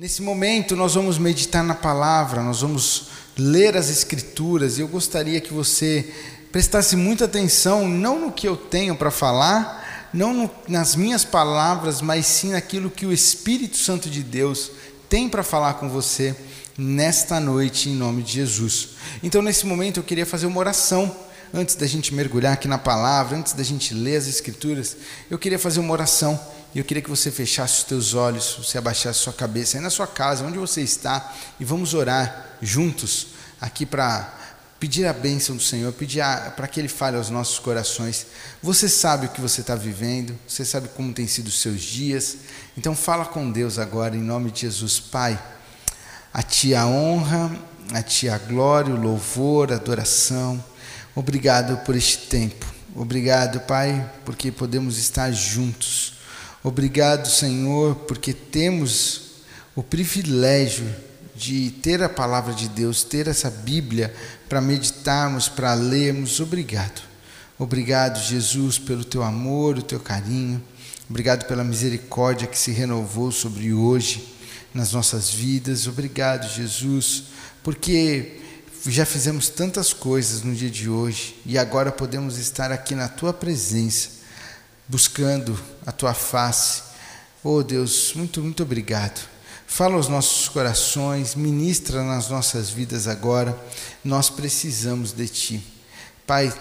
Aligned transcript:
Nesse 0.00 0.22
momento, 0.22 0.74
nós 0.74 0.94
vamos 0.94 1.18
meditar 1.18 1.62
na 1.62 1.74
palavra, 1.74 2.42
nós 2.42 2.62
vamos 2.62 3.08
ler 3.36 3.76
as 3.76 3.90
Escrituras, 3.90 4.78
e 4.78 4.80
eu 4.80 4.88
gostaria 4.88 5.42
que 5.42 5.52
você 5.52 6.10
prestasse 6.50 6.96
muita 6.96 7.26
atenção, 7.26 7.86
não 7.86 8.18
no 8.18 8.32
que 8.32 8.48
eu 8.48 8.56
tenho 8.56 8.96
para 8.96 9.10
falar, 9.10 10.08
não 10.10 10.32
no, 10.32 10.50
nas 10.66 10.96
minhas 10.96 11.22
palavras, 11.22 12.00
mas 12.00 12.24
sim 12.24 12.52
naquilo 12.52 12.90
que 12.90 13.04
o 13.04 13.12
Espírito 13.12 13.76
Santo 13.76 14.08
de 14.08 14.22
Deus 14.22 14.70
tem 15.06 15.28
para 15.28 15.42
falar 15.42 15.74
com 15.74 15.86
você 15.86 16.34
nesta 16.78 17.38
noite, 17.38 17.90
em 17.90 17.94
nome 17.94 18.22
de 18.22 18.32
Jesus. 18.32 18.94
Então, 19.22 19.42
nesse 19.42 19.66
momento, 19.66 20.00
eu 20.00 20.02
queria 20.02 20.24
fazer 20.24 20.46
uma 20.46 20.60
oração. 20.60 21.14
Antes 21.52 21.74
da 21.74 21.86
gente 21.86 22.14
mergulhar 22.14 22.54
aqui 22.54 22.68
na 22.68 22.78
palavra, 22.78 23.36
antes 23.36 23.52
da 23.52 23.62
gente 23.62 23.92
ler 23.92 24.16
as 24.16 24.28
Escrituras, 24.28 24.96
eu 25.28 25.38
queria 25.38 25.58
fazer 25.58 25.80
uma 25.80 25.92
oração 25.92 26.40
e 26.74 26.78
eu 26.78 26.84
queria 26.84 27.02
que 27.02 27.10
você 27.10 27.30
fechasse 27.30 27.78
os 27.78 27.84
teus 27.84 28.14
olhos, 28.14 28.56
você 28.58 28.78
abaixasse 28.78 29.18
sua 29.18 29.32
cabeça 29.32 29.76
aí 29.76 29.82
na 29.82 29.90
sua 29.90 30.06
casa, 30.06 30.44
onde 30.44 30.58
você 30.58 30.80
está, 30.80 31.34
e 31.58 31.64
vamos 31.64 31.94
orar 31.94 32.56
juntos 32.62 33.28
aqui 33.60 33.84
para 33.84 34.38
pedir 34.78 35.04
a 35.04 35.12
bênção 35.12 35.56
do 35.56 35.62
Senhor, 35.62 35.92
pedir 35.92 36.22
para 36.56 36.68
que 36.68 36.80
Ele 36.80 36.88
fale 36.88 37.16
aos 37.16 37.28
nossos 37.28 37.58
corações. 37.58 38.26
Você 38.62 38.88
sabe 38.88 39.26
o 39.26 39.28
que 39.28 39.40
você 39.40 39.60
está 39.62 39.74
vivendo, 39.74 40.38
você 40.46 40.64
sabe 40.64 40.88
como 40.88 41.12
tem 41.12 41.26
sido 41.26 41.48
os 41.48 41.60
seus 41.60 41.82
dias, 41.82 42.38
então 42.78 42.94
fala 42.94 43.26
com 43.26 43.50
Deus 43.50 43.78
agora, 43.78 44.16
em 44.16 44.22
nome 44.22 44.50
de 44.50 44.60
Jesus, 44.60 45.00
Pai. 45.00 45.38
A 46.32 46.42
Ti 46.42 46.76
a 46.76 46.86
honra, 46.86 47.50
a 47.92 48.02
Ti 48.02 48.28
a 48.28 48.38
glória, 48.38 48.94
o 48.94 49.00
louvor, 49.00 49.72
a 49.72 49.74
adoração. 49.74 50.64
Obrigado 51.16 51.84
por 51.84 51.96
este 51.96 52.28
tempo. 52.28 52.64
Obrigado, 52.94 53.60
Pai, 53.60 54.08
porque 54.24 54.52
podemos 54.52 54.96
estar 54.96 55.32
juntos 55.32 56.19
Obrigado, 56.62 57.26
Senhor, 57.26 57.94
porque 58.06 58.34
temos 58.34 59.22
o 59.74 59.82
privilégio 59.82 60.84
de 61.34 61.70
ter 61.82 62.02
a 62.02 62.08
palavra 62.08 62.52
de 62.52 62.68
Deus, 62.68 63.02
ter 63.02 63.26
essa 63.28 63.48
Bíblia 63.48 64.14
para 64.46 64.60
meditarmos, 64.60 65.48
para 65.48 65.72
lermos. 65.72 66.38
Obrigado. 66.38 67.00
Obrigado, 67.58 68.22
Jesus, 68.22 68.78
pelo 68.78 69.04
teu 69.04 69.22
amor, 69.22 69.78
o 69.78 69.82
teu 69.82 69.98
carinho. 69.98 70.62
Obrigado 71.08 71.46
pela 71.46 71.64
misericórdia 71.64 72.46
que 72.46 72.58
se 72.58 72.72
renovou 72.72 73.32
sobre 73.32 73.72
hoje 73.72 74.34
nas 74.74 74.92
nossas 74.92 75.30
vidas. 75.30 75.86
Obrigado, 75.86 76.46
Jesus, 76.46 77.24
porque 77.62 78.38
já 78.86 79.06
fizemos 79.06 79.48
tantas 79.48 79.94
coisas 79.94 80.42
no 80.42 80.54
dia 80.54 80.70
de 80.70 80.90
hoje 80.90 81.36
e 81.46 81.56
agora 81.56 81.90
podemos 81.90 82.36
estar 82.36 82.70
aqui 82.70 82.94
na 82.94 83.08
tua 83.08 83.32
presença 83.32 84.19
buscando 84.90 85.56
a 85.86 85.92
tua 85.92 86.12
face. 86.12 86.82
Oh 87.44 87.62
Deus, 87.62 88.12
muito, 88.14 88.42
muito 88.42 88.64
obrigado. 88.64 89.24
Fala 89.64 89.94
aos 89.94 90.08
nossos 90.08 90.48
corações, 90.48 91.36
ministra 91.36 92.02
nas 92.02 92.28
nossas 92.28 92.70
vidas 92.70 93.06
agora. 93.06 93.56
Nós 94.04 94.28
precisamos 94.28 95.12
de 95.12 95.28
ti. 95.28 95.62
Pai, 96.26 96.52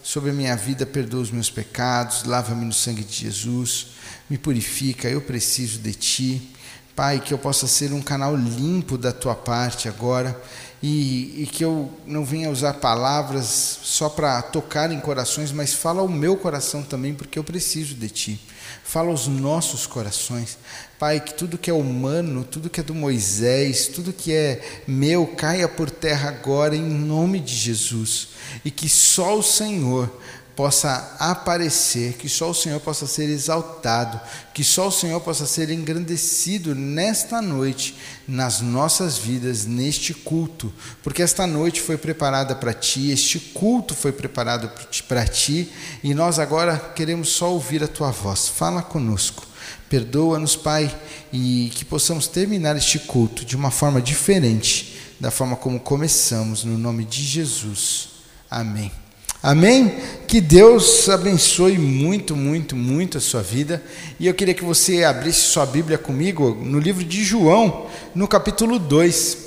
sobre 0.00 0.30
a 0.30 0.32
minha 0.32 0.54
vida, 0.54 0.86
perdoa 0.86 1.22
os 1.22 1.32
meus 1.32 1.50
pecados, 1.50 2.22
lava-me 2.22 2.64
no 2.64 2.72
sangue 2.72 3.02
de 3.02 3.16
Jesus, 3.16 3.88
me 4.30 4.38
purifica, 4.38 5.08
eu 5.08 5.20
preciso 5.20 5.80
de 5.80 5.92
ti. 5.92 6.54
Pai, 6.94 7.18
que 7.18 7.34
eu 7.34 7.38
possa 7.38 7.66
ser 7.66 7.92
um 7.92 8.00
canal 8.00 8.36
limpo 8.36 8.96
da 8.96 9.10
tua 9.10 9.34
parte 9.34 9.88
agora 9.88 10.40
e, 10.82 11.42
e 11.42 11.46
que 11.46 11.64
eu 11.64 11.88
não 12.04 12.24
venha 12.24 12.50
usar 12.50 12.74
palavras 12.74 13.78
só 13.82 14.08
para 14.08 14.42
tocar 14.42 14.90
em 14.90 14.98
corações, 14.98 15.52
mas 15.52 15.72
fala 15.72 16.00
ao 16.00 16.08
meu 16.08 16.36
coração 16.36 16.82
também, 16.82 17.14
porque 17.14 17.38
eu 17.38 17.44
preciso 17.44 17.94
de 17.94 18.08
Ti. 18.08 18.40
Fala 18.82 19.10
aos 19.10 19.28
nossos 19.28 19.86
corações. 19.86 20.58
Pai, 20.98 21.20
que 21.20 21.34
tudo 21.34 21.56
que 21.56 21.70
é 21.70 21.72
humano, 21.72 22.44
tudo 22.44 22.68
que 22.68 22.80
é 22.80 22.82
do 22.82 22.94
Moisés, 22.94 23.86
tudo 23.86 24.12
que 24.12 24.32
é 24.32 24.60
meu, 24.86 25.26
caia 25.26 25.68
por 25.68 25.88
terra 25.88 26.28
agora 26.28 26.74
em 26.74 26.82
nome 26.82 27.38
de 27.38 27.54
Jesus. 27.54 28.28
E 28.64 28.70
que 28.70 28.88
só 28.88 29.38
o 29.38 29.42
Senhor 29.42 30.10
possa 30.54 31.16
aparecer, 31.18 32.14
que 32.14 32.28
só 32.28 32.50
o 32.50 32.54
Senhor 32.54 32.80
possa 32.80 33.06
ser 33.06 33.28
exaltado, 33.28 34.20
que 34.52 34.62
só 34.62 34.88
o 34.88 34.92
Senhor 34.92 35.20
possa 35.20 35.46
ser 35.46 35.70
engrandecido 35.70 36.74
nesta 36.74 37.40
noite, 37.40 37.96
nas 38.28 38.60
nossas 38.60 39.16
vidas, 39.16 39.64
neste 39.64 40.12
culto, 40.12 40.72
porque 41.02 41.22
esta 41.22 41.46
noite 41.46 41.80
foi 41.80 41.96
preparada 41.96 42.54
para 42.54 42.74
ti, 42.74 43.10
este 43.10 43.38
culto 43.38 43.94
foi 43.94 44.12
preparado 44.12 44.70
para 45.08 45.26
ti, 45.26 45.70
e 46.02 46.14
nós 46.14 46.38
agora 46.38 46.78
queremos 46.94 47.30
só 47.30 47.52
ouvir 47.52 47.82
a 47.82 47.88
tua 47.88 48.10
voz. 48.10 48.48
Fala 48.48 48.82
conosco. 48.82 49.46
Perdoa-nos, 49.88 50.56
Pai, 50.56 50.94
e 51.32 51.70
que 51.74 51.84
possamos 51.84 52.26
terminar 52.26 52.76
este 52.76 52.98
culto 52.98 53.44
de 53.44 53.54
uma 53.54 53.70
forma 53.70 54.00
diferente 54.00 54.98
da 55.20 55.30
forma 55.30 55.54
como 55.54 55.78
começamos, 55.78 56.64
no 56.64 56.76
nome 56.76 57.04
de 57.04 57.22
Jesus. 57.22 58.08
Amém. 58.50 59.01
Amém? 59.42 59.96
Que 60.28 60.40
Deus 60.40 61.08
abençoe 61.08 61.76
muito, 61.76 62.36
muito, 62.36 62.76
muito 62.76 63.18
a 63.18 63.20
sua 63.20 63.42
vida. 63.42 63.82
E 64.20 64.28
eu 64.28 64.34
queria 64.34 64.54
que 64.54 64.64
você 64.64 65.02
abrisse 65.02 65.40
sua 65.40 65.66
Bíblia 65.66 65.98
comigo 65.98 66.54
no 66.54 66.78
livro 66.78 67.02
de 67.02 67.24
João, 67.24 67.90
no 68.14 68.28
capítulo 68.28 68.78
2. 68.78 69.38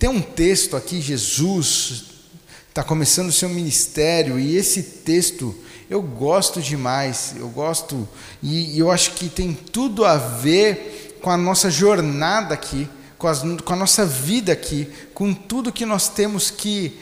Tem 0.00 0.10
um 0.10 0.20
texto 0.20 0.76
aqui, 0.76 1.00
Jesus 1.00 2.06
está 2.68 2.82
começando 2.82 3.28
o 3.28 3.32
seu 3.32 3.48
ministério, 3.48 4.36
e 4.36 4.56
esse 4.56 4.82
texto 4.82 5.54
eu 5.88 6.02
gosto 6.02 6.60
demais, 6.60 7.36
eu 7.38 7.48
gosto, 7.48 8.06
e 8.42 8.76
eu 8.76 8.90
acho 8.90 9.12
que 9.12 9.28
tem 9.28 9.54
tudo 9.54 10.04
a 10.04 10.16
ver 10.16 11.18
com 11.22 11.30
a 11.30 11.36
nossa 11.36 11.70
jornada 11.70 12.52
aqui, 12.52 12.88
com, 13.16 13.28
as, 13.28 13.42
com 13.64 13.72
a 13.72 13.76
nossa 13.76 14.04
vida 14.04 14.52
aqui, 14.52 14.88
com 15.14 15.32
tudo 15.32 15.72
que 15.72 15.86
nós 15.86 16.08
temos 16.08 16.50
que 16.50 16.98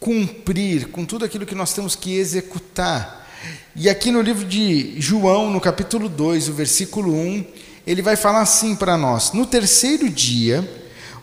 cumprir, 0.00 0.88
com 0.88 1.04
tudo 1.04 1.26
aquilo 1.26 1.44
que 1.44 1.54
nós 1.54 1.74
temos 1.74 1.94
que 1.94 2.16
executar. 2.16 3.28
E 3.76 3.88
aqui 3.88 4.10
no 4.10 4.22
livro 4.22 4.46
de 4.46 4.98
João, 4.98 5.50
no 5.50 5.60
capítulo 5.60 6.08
2, 6.08 6.48
o 6.48 6.54
versículo 6.54 7.14
1, 7.14 7.44
ele 7.86 8.02
vai 8.02 8.16
falar 8.16 8.40
assim 8.40 8.74
para 8.74 8.96
nós: 8.96 9.32
No 9.32 9.44
terceiro 9.44 10.08
dia, 10.08 10.68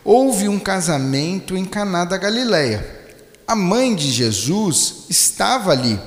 houve 0.04 0.48
um 0.48 0.58
casamento 0.58 1.56
em 1.56 1.64
Caná 1.64 2.04
da 2.04 2.16
Galileia. 2.16 2.96
A 3.46 3.56
mãe 3.56 3.94
de 3.94 4.10
Jesus 4.10 5.06
estava 5.10 5.72
ali. 5.72 5.98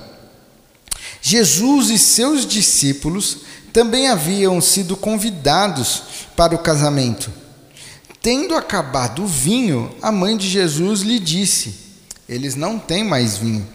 Jesus 1.22 1.90
e 1.90 2.00
seus 2.00 2.46
discípulos 2.46 3.40
também 3.74 4.08
haviam 4.08 4.60
sido 4.62 4.96
convidados 4.96 6.04
para 6.36 6.56
o 6.56 6.60
casamento. 6.60 7.32
Tendo 8.22 8.56
acabado 8.56 9.24
o 9.24 9.28
vinho, 9.28 9.94
a 10.02 10.12
mãe 10.12 10.38
de 10.38 10.48
Jesus 10.48 11.02
lhe 11.02 11.20
disse: 11.20 11.91
eles 12.32 12.56
não 12.56 12.80
têm 12.80 13.04
mais 13.04 13.38
vinho. 13.38 13.68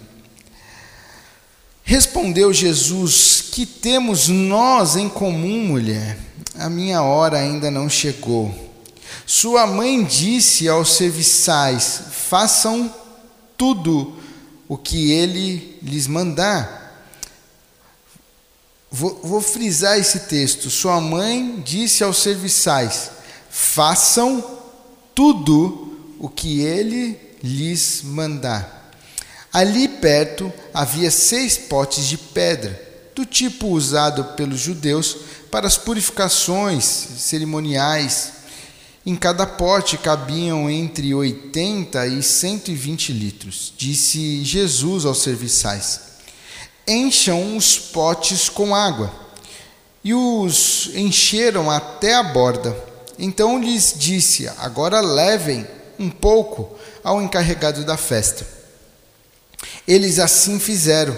Respondeu 1.85 2.55
Jesus: 2.55 3.45
Que 3.53 3.67
temos 3.67 4.29
nós 4.29 4.97
em 4.97 5.11
comum, 5.11 5.67
mulher? 5.67 6.19
A 6.55 6.71
minha 6.71 7.03
hora 7.03 7.39
ainda 7.39 7.71
não 7.71 7.87
chegou. 7.87 8.53
Sua 9.27 9.67
mãe 9.67 10.03
disse 10.03 10.69
aos 10.69 10.97
serviçais: 10.97 12.01
Façam 12.11 12.93
tudo 13.59 14.17
o 14.67 14.79
que 14.79 15.13
ele 15.13 15.79
lhes 15.83 16.07
mandar. 16.07 16.85
Vou, 18.91 19.21
vou, 19.23 19.43
frisar 19.43 19.99
esse 19.99 20.21
texto. 20.21 20.71
Sua 20.71 20.99
mãe 20.99 21.63
disse 21.63 22.03
aos 22.03 22.23
serviçais: 22.23 23.11
Façam 23.51 24.43
tudo 25.15 26.17
o 26.19 26.29
que 26.31 26.63
ele 26.63 27.21
lhes 27.47 28.03
mandar. 28.03 28.93
Ali 29.53 29.89
perto 29.89 30.53
havia 30.75 31.11
seis 31.11 31.57
potes 31.57 32.07
de 32.07 32.19
pedra, 32.19 32.85
do 33.15 33.25
tipo 33.25 33.69
usado 33.69 34.23
pelos 34.37 34.61
judeus 34.61 35.17
para 35.51 35.67
as 35.67 35.79
purificações 35.79 36.85
cerimoniais. 36.85 38.33
Em 39.07 39.15
cada 39.17 39.47
pote 39.47 39.97
cabiam 39.97 40.69
entre 40.69 41.15
80 41.15 42.07
e 42.09 42.23
120 42.23 43.13
litros. 43.13 43.73
Disse 43.77 44.45
Jesus 44.45 45.07
aos 45.07 45.23
serviçais: 45.23 46.01
Encham 46.87 47.57
os 47.57 47.79
potes 47.79 48.49
com 48.49 48.75
água. 48.75 49.11
E 50.05 50.13
os 50.13 50.91
encheram 50.95 51.71
até 51.71 52.15
a 52.15 52.23
borda. 52.23 52.77
Então 53.19 53.59
lhes 53.59 53.95
disse: 53.97 54.49
Agora 54.59 55.01
levem 55.01 55.67
um 55.99 56.11
pouco 56.11 56.77
ao 57.07 57.23
encarregado 57.23 57.85
da 57.85 57.97
festa. 57.97 58.45
Eles 59.87 60.19
assim 60.19 60.59
fizeram. 60.59 61.17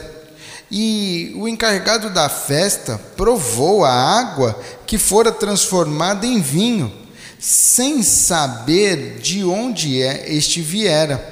E 0.71 1.33
o 1.35 1.49
encarregado 1.49 2.11
da 2.11 2.29
festa 2.29 3.01
provou 3.17 3.87
a 3.87 3.91
água 3.91 4.61
que 4.87 4.99
fora 4.99 5.33
transformada 5.33 6.27
em 6.27 6.43
vinho, 6.43 6.93
sem 7.41 8.03
saber 8.03 9.19
de 9.21 9.43
onde 9.43 10.03
é 10.03 10.31
este 10.31 10.61
viera. 10.61 11.27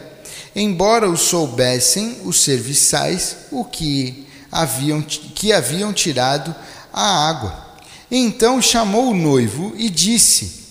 Embora 0.55 1.07
o 1.07 1.19
soubessem 1.19 2.23
os 2.25 2.41
serviçais 2.43 3.37
o 3.51 3.63
que 3.63 4.27
haviam, 4.51 5.03
que 5.03 5.53
haviam 5.53 5.93
tirado 5.93 6.55
a 6.91 7.29
água. 7.29 7.77
Então 8.11 8.63
chamou 8.63 9.11
o 9.11 9.15
noivo 9.15 9.75
e 9.77 9.91
disse: 9.91 10.66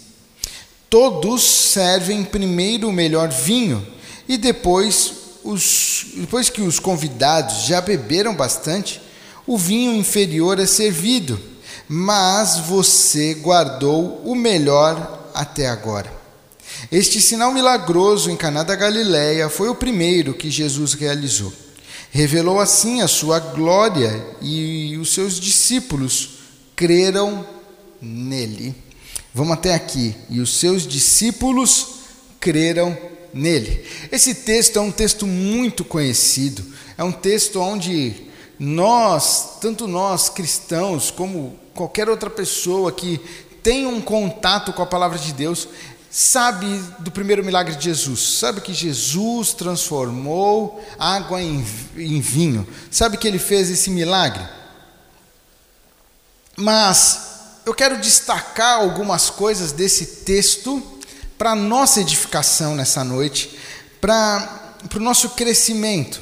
todos 0.95 1.43
servem 1.43 2.23
primeiro 2.23 2.87
o 2.87 2.93
melhor 2.93 3.27
vinho 3.27 3.85
e 4.29 4.37
depois, 4.37 5.11
os, 5.43 6.05
depois 6.15 6.49
que 6.49 6.61
os 6.61 6.79
convidados 6.79 7.65
já 7.65 7.81
beberam 7.81 8.33
bastante, 8.33 9.01
o 9.45 9.57
vinho 9.57 9.93
inferior 9.93 10.57
é 10.57 10.65
servido, 10.65 11.37
mas 11.85 12.59
você 12.59 13.33
guardou 13.33 14.21
o 14.23 14.33
melhor 14.33 15.31
até 15.33 15.67
agora. 15.67 16.09
Este 16.89 17.19
sinal 17.19 17.51
milagroso 17.51 18.31
em 18.31 18.37
Caná 18.37 18.63
da 18.63 18.73
Galileia 18.73 19.49
foi 19.49 19.67
o 19.67 19.75
primeiro 19.75 20.33
que 20.33 20.49
Jesus 20.49 20.93
realizou. 20.93 21.51
Revelou 22.09 22.57
assim 22.57 23.01
a 23.01 23.07
sua 23.09 23.37
glória 23.37 24.25
e 24.41 24.95
os 24.95 25.13
seus 25.13 25.41
discípulos 25.41 26.37
creram 26.73 27.45
nele. 28.01 28.84
Vamos 29.35 29.51
até 29.51 29.73
aqui. 29.73 30.15
E 30.29 30.39
os 30.39 30.57
seus 30.57 30.87
discípulos 30.87 31.87
creram 32.39 32.97
nele. 33.33 33.85
Esse 34.09 34.33
texto 34.33 34.79
é 34.79 34.81
um 34.81 34.91
texto 34.91 35.27
muito 35.27 35.83
conhecido. 35.83 36.63
É 36.97 37.03
um 37.03 37.11
texto 37.11 37.59
onde 37.59 38.15
nós, 38.57 39.57
tanto 39.59 39.89
nós 39.89 40.29
cristãos, 40.29 41.11
como 41.11 41.59
qualquer 41.73 42.07
outra 42.07 42.29
pessoa 42.29 42.93
que 42.93 43.19
tem 43.61 43.85
um 43.85 43.99
contato 43.99 44.71
com 44.71 44.81
a 44.81 44.85
palavra 44.85 45.19
de 45.19 45.33
Deus, 45.33 45.67
sabe 46.09 46.67
do 46.99 47.11
primeiro 47.11 47.43
milagre 47.43 47.75
de 47.75 47.83
Jesus, 47.83 48.37
sabe 48.39 48.61
que 48.61 48.73
Jesus 48.73 49.53
transformou 49.53 50.81
água 50.97 51.41
em, 51.41 51.61
em 51.97 52.21
vinho, 52.21 52.65
sabe 52.89 53.17
que 53.17 53.27
ele 53.27 53.39
fez 53.39 53.69
esse 53.69 53.89
milagre. 53.89 54.47
Mas 56.55 57.34
eu 57.65 57.73
quero 57.73 57.99
destacar 57.99 58.79
algumas 58.79 59.29
coisas 59.29 59.71
desse 59.71 60.05
texto 60.23 60.81
para 61.37 61.55
nossa 61.55 62.01
edificação 62.01 62.75
nessa 62.75 63.03
noite, 63.03 63.57
para 63.99 64.71
o 64.95 64.99
nosso 64.99 65.31
crescimento. 65.31 66.21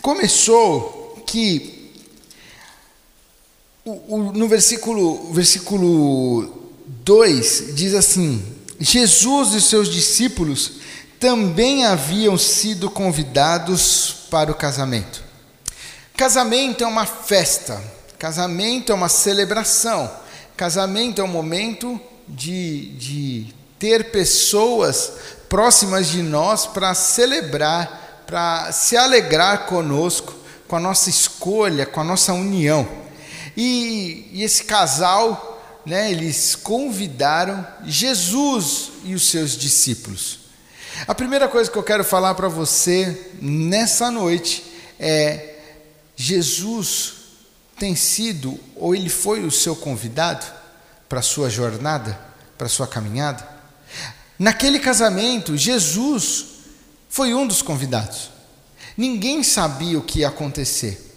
Começou 0.00 1.22
que 1.26 1.92
o, 3.84 4.16
o, 4.16 4.32
no 4.32 4.48
versículo, 4.48 5.32
versículo 5.32 6.72
2 7.04 7.74
diz 7.74 7.94
assim: 7.94 8.44
Jesus 8.78 9.54
e 9.54 9.60
seus 9.60 9.88
discípulos 9.88 10.72
também 11.20 11.86
haviam 11.86 12.36
sido 12.36 12.90
convidados 12.90 14.26
para 14.28 14.50
o 14.50 14.54
casamento. 14.54 15.22
Casamento 16.16 16.82
é 16.82 16.86
uma 16.86 17.06
festa, 17.06 17.80
casamento 18.18 18.90
é 18.90 18.94
uma 18.94 19.08
celebração, 19.08 20.10
casamento 20.62 21.20
é 21.20 21.24
um 21.24 21.28
momento 21.28 22.00
de, 22.28 22.90
de 22.90 23.54
ter 23.80 24.12
pessoas 24.12 25.12
próximas 25.48 26.06
de 26.06 26.22
nós 26.22 26.68
para 26.68 26.94
celebrar, 26.94 28.22
para 28.28 28.70
se 28.70 28.96
alegrar 28.96 29.66
conosco, 29.66 30.32
com 30.68 30.76
a 30.76 30.80
nossa 30.80 31.10
escolha, 31.10 31.84
com 31.84 32.00
a 32.00 32.04
nossa 32.04 32.32
união. 32.32 32.88
E, 33.56 34.28
e 34.32 34.44
esse 34.44 34.62
casal 34.62 35.60
né, 35.84 36.12
eles 36.12 36.54
convidaram 36.54 37.66
Jesus 37.84 38.92
e 39.02 39.16
os 39.16 39.28
seus 39.28 39.56
discípulos. 39.56 40.38
A 41.08 41.14
primeira 41.14 41.48
coisa 41.48 41.68
que 41.68 41.76
eu 41.76 41.82
quero 41.82 42.04
falar 42.04 42.36
para 42.36 42.46
você 42.46 43.32
nessa 43.40 44.12
noite 44.12 44.62
é: 45.00 45.56
Jesus 46.14 47.21
tem 47.82 47.96
sido 47.96 48.60
ou 48.76 48.94
ele 48.94 49.08
foi 49.08 49.42
o 49.42 49.50
seu 49.50 49.74
convidado 49.74 50.46
para 51.08 51.18
a 51.18 51.22
sua 51.22 51.50
jornada, 51.50 52.16
para 52.56 52.68
a 52.68 52.70
sua 52.70 52.86
caminhada? 52.86 53.44
Naquele 54.38 54.78
casamento, 54.78 55.56
Jesus 55.56 56.46
foi 57.08 57.34
um 57.34 57.44
dos 57.44 57.60
convidados. 57.60 58.30
Ninguém 58.96 59.42
sabia 59.42 59.98
o 59.98 60.02
que 60.02 60.20
ia 60.20 60.28
acontecer. 60.28 61.12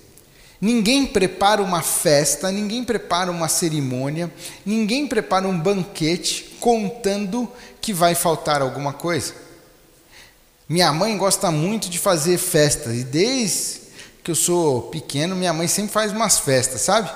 Ninguém 0.59 1.05
prepara 1.05 1.61
uma 1.61 1.83
festa, 1.83 2.51
ninguém 2.51 2.83
prepara 2.83 3.29
uma 3.29 3.47
cerimônia, 3.47 4.33
ninguém 4.65 5.05
prepara 5.05 5.47
um 5.47 5.59
banquete 5.59 6.57
contando 6.59 7.47
que 7.79 7.93
vai 7.93 8.15
faltar 8.15 8.63
alguma 8.63 8.91
coisa. 8.91 9.35
Minha 10.67 10.91
mãe 10.91 11.15
gosta 11.15 11.51
muito 11.51 11.91
de 11.91 11.99
fazer 11.99 12.39
festas 12.39 12.95
e 12.95 13.03
desde 13.03 13.84
que 14.25 14.31
eu 14.31 14.35
sou 14.35 14.81
pequeno, 14.89 15.35
minha 15.35 15.53
mãe 15.53 15.67
sempre 15.67 15.91
faz 15.91 16.11
umas 16.11 16.39
festas, 16.39 16.81
sabe? 16.81 17.11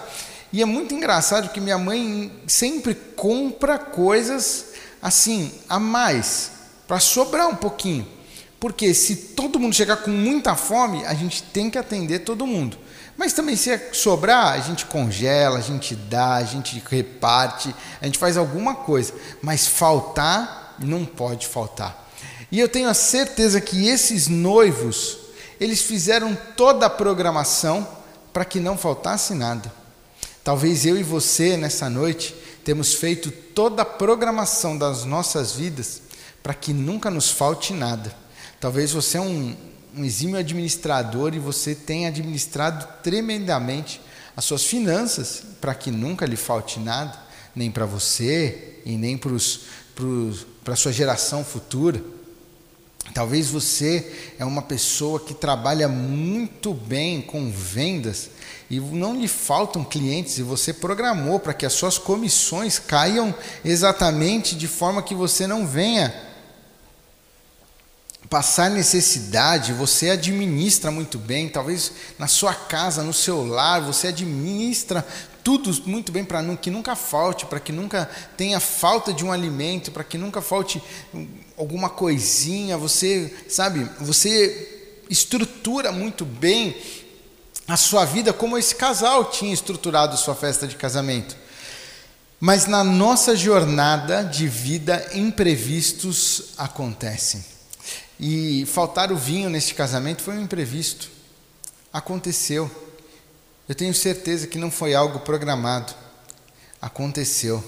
E 0.54 0.62
é 0.62 0.66
muito 0.66 0.94
engraçado 0.94 1.50
que 1.50 1.60
minha 1.60 1.78
mãe 1.78 2.32
sempre 2.46 2.94
compra 2.94 3.80
coisas 3.80 4.74
assim, 5.02 5.52
a 5.68 5.80
mais, 5.80 6.52
para 6.88 7.00
sobrar 7.00 7.48
um 7.48 7.56
pouquinho. 7.56 8.08
Porque 8.60 8.94
se 8.94 9.16
todo 9.16 9.60
mundo 9.60 9.74
chegar 9.74 9.98
com 9.98 10.12
muita 10.12 10.56
fome, 10.56 11.04
a 11.06 11.16
gente 11.16 11.42
tem 11.42 11.68
que 11.68 11.80
atender 11.80 12.20
todo 12.20 12.46
mundo. 12.46 12.78
Mas 13.18 13.34
também, 13.34 13.56
se 13.56 13.76
sobrar, 13.92 14.54
a 14.54 14.60
gente 14.60 14.86
congela, 14.86 15.58
a 15.58 15.62
gente 15.62 15.96
dá, 15.96 16.36
a 16.36 16.44
gente 16.44 16.82
reparte, 16.92 17.74
a 18.00 18.06
gente 18.06 18.20
faz 18.20 18.38
alguma 18.38 18.76
coisa. 18.76 19.16
Mas 19.42 19.66
faltar, 19.66 20.76
não 20.78 21.06
pode 21.06 21.48
faltar. 21.48 22.08
E 22.52 22.60
eu 22.60 22.70
tenho 22.70 22.88
a 22.88 22.94
certeza 22.94 23.60
que 23.60 23.88
esses 23.88 24.28
noivos, 24.28 25.18
eles 25.60 25.82
fizeram 25.82 26.38
toda 26.56 26.86
a 26.86 26.90
programação 26.90 27.88
para 28.32 28.46
que 28.46 28.60
não 28.60 28.78
faltasse 28.78 29.34
nada. 29.34 29.72
Talvez 30.44 30.86
eu 30.86 30.98
e 30.98 31.04
você, 31.04 31.58
nessa 31.58 31.90
noite, 31.90 32.36
temos 32.64 32.94
feito 32.94 33.30
toda 33.32 33.82
a 33.82 33.86
programação 33.86 34.78
das 34.78 35.04
nossas 35.04 35.54
vidas 35.54 36.02
para 36.42 36.54
que 36.54 36.72
nunca 36.72 37.12
nos 37.12 37.30
falte 37.30 37.74
nada. 37.74 38.16
Talvez 38.60 38.92
você 38.92 39.18
é 39.18 39.22
um, 39.22 39.56
um 39.96 40.06
exímio 40.06 40.38
administrador 40.38 41.34
e 41.34 41.40
você 41.40 41.76
tem 41.76 42.08
administrado 42.08 42.88
tremendamente 43.04 44.02
as 44.36 44.46
suas 44.46 44.64
finanças 44.64 45.44
para 45.60 45.76
que 45.76 45.92
nunca 45.92 46.26
lhe 46.26 46.38
falte 46.38 46.80
nada, 46.80 47.18
nem 47.56 47.70
para 47.70 47.86
você 47.86 48.80
e 48.86 48.96
nem 48.98 49.18
para 49.18 50.74
a 50.74 50.76
sua 50.76 50.94
geração 50.94 51.44
futura. 51.44 52.02
Talvez 53.14 53.50
você 53.50 54.34
é 54.38 54.46
uma 54.46 54.62
pessoa 54.62 55.20
que 55.20 55.34
trabalha 55.34 55.88
muito 55.88 56.74
bem 56.74 57.22
com 57.22 57.52
vendas 57.52 58.30
e 58.70 58.80
não 58.80 59.20
lhe 59.20 59.28
faltam 59.28 59.84
clientes 59.84 60.38
e 60.38 60.44
você 60.44 60.72
programou 60.72 61.40
para 61.40 61.54
que 61.54 61.66
as 61.66 61.74
suas 61.74 61.98
comissões 61.98 62.78
caiam 62.78 63.34
exatamente 63.66 64.56
de 64.56 64.68
forma 64.68 65.02
que 65.02 65.16
você 65.16 65.48
não 65.48 65.66
venha 65.66 66.14
passar 68.30 68.70
necessidade, 68.70 69.74
você 69.74 70.12
administra 70.12 70.92
muito 70.92 71.18
bem, 71.18 71.50
talvez 71.50 71.92
na 72.20 72.28
sua 72.28 72.54
casa, 72.54 73.02
no 73.02 73.12
seu 73.12 73.44
lar, 73.44 73.82
você 73.82 74.10
administra 74.10 75.06
tudo 75.44 75.72
muito 75.86 76.12
bem 76.12 76.24
para 76.24 76.44
que 76.58 76.70
nunca 76.70 76.96
falte, 76.96 77.46
para 77.46 77.60
que 77.60 77.72
nunca 77.72 78.10
tenha 78.38 78.60
falta 78.60 79.14
de 79.14 79.26
um 79.26 79.32
alimento, 79.32 79.92
para 79.92 80.04
que 80.04 80.18
nunca 80.18 80.42
falte 80.42 80.82
alguma 81.58 81.90
coisinha, 81.90 82.78
você, 82.78 83.34
sabe, 83.48 83.90
você 84.00 84.96
estrutura 85.10 85.92
muito 85.92 86.24
bem 86.24 86.76
a 87.68 87.78
sua 87.78 88.06
vida 88.06 88.34
como 88.34 88.58
esse 88.58 88.76
casal 88.76 89.26
tinha 89.26 89.54
estruturado 89.54 90.18
sua 90.18 90.36
festa 90.36 90.68
de 90.68 90.76
casamento. 90.76 91.36
Mas 92.40 92.66
na 92.66 92.84
nossa 92.84 93.36
jornada 93.36 94.24
de 94.24 94.48
vida, 94.48 95.10
imprevistos 95.14 96.54
acontecem. 96.58 97.44
E 98.20 98.66
faltar 98.66 99.12
o 99.12 99.18
vinho 99.18 99.50
neste 99.50 99.76
casamento 99.76 100.22
foi 100.22 100.38
um 100.38 100.42
imprevisto. 100.42 101.10
Aconteceu. 101.92 102.89
Eu 103.70 103.76
tenho 103.76 103.94
certeza 103.94 104.48
que 104.48 104.58
não 104.58 104.72
foi 104.72 104.96
algo 104.96 105.20
programado. 105.20 105.94
Aconteceu. 106.82 107.64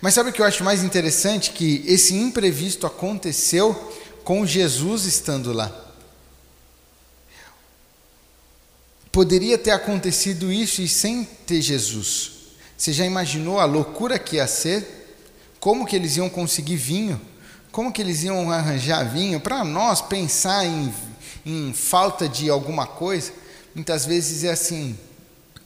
Mas 0.00 0.14
sabe 0.14 0.30
o 0.30 0.32
que 0.32 0.40
eu 0.40 0.46
acho 0.46 0.62
mais 0.62 0.84
interessante? 0.84 1.50
Que 1.50 1.82
esse 1.84 2.14
imprevisto 2.14 2.86
aconteceu 2.86 3.74
com 4.22 4.46
Jesus 4.46 5.04
estando 5.04 5.52
lá. 5.52 5.70
Poderia 9.10 9.58
ter 9.58 9.72
acontecido 9.72 10.52
isso 10.52 10.80
e 10.80 10.86
sem 10.86 11.24
ter 11.24 11.60
Jesus. 11.60 12.30
Você 12.78 12.92
já 12.92 13.04
imaginou 13.04 13.58
a 13.58 13.64
loucura 13.64 14.20
que 14.20 14.36
ia 14.36 14.46
ser? 14.46 15.18
Como 15.58 15.84
que 15.84 15.96
eles 15.96 16.16
iam 16.16 16.30
conseguir 16.30 16.76
vinho? 16.76 17.20
Como 17.72 17.92
que 17.92 18.00
eles 18.00 18.22
iam 18.22 18.48
arranjar 18.50 19.02
vinho? 19.04 19.40
Para 19.40 19.64
nós 19.64 20.00
pensar 20.00 20.64
em, 20.64 20.94
em, 21.44 21.72
falta 21.72 22.28
de 22.28 22.48
alguma 22.48 22.86
coisa, 22.86 23.32
muitas 23.74 24.06
vezes 24.06 24.44
é 24.44 24.50
assim: 24.50 24.96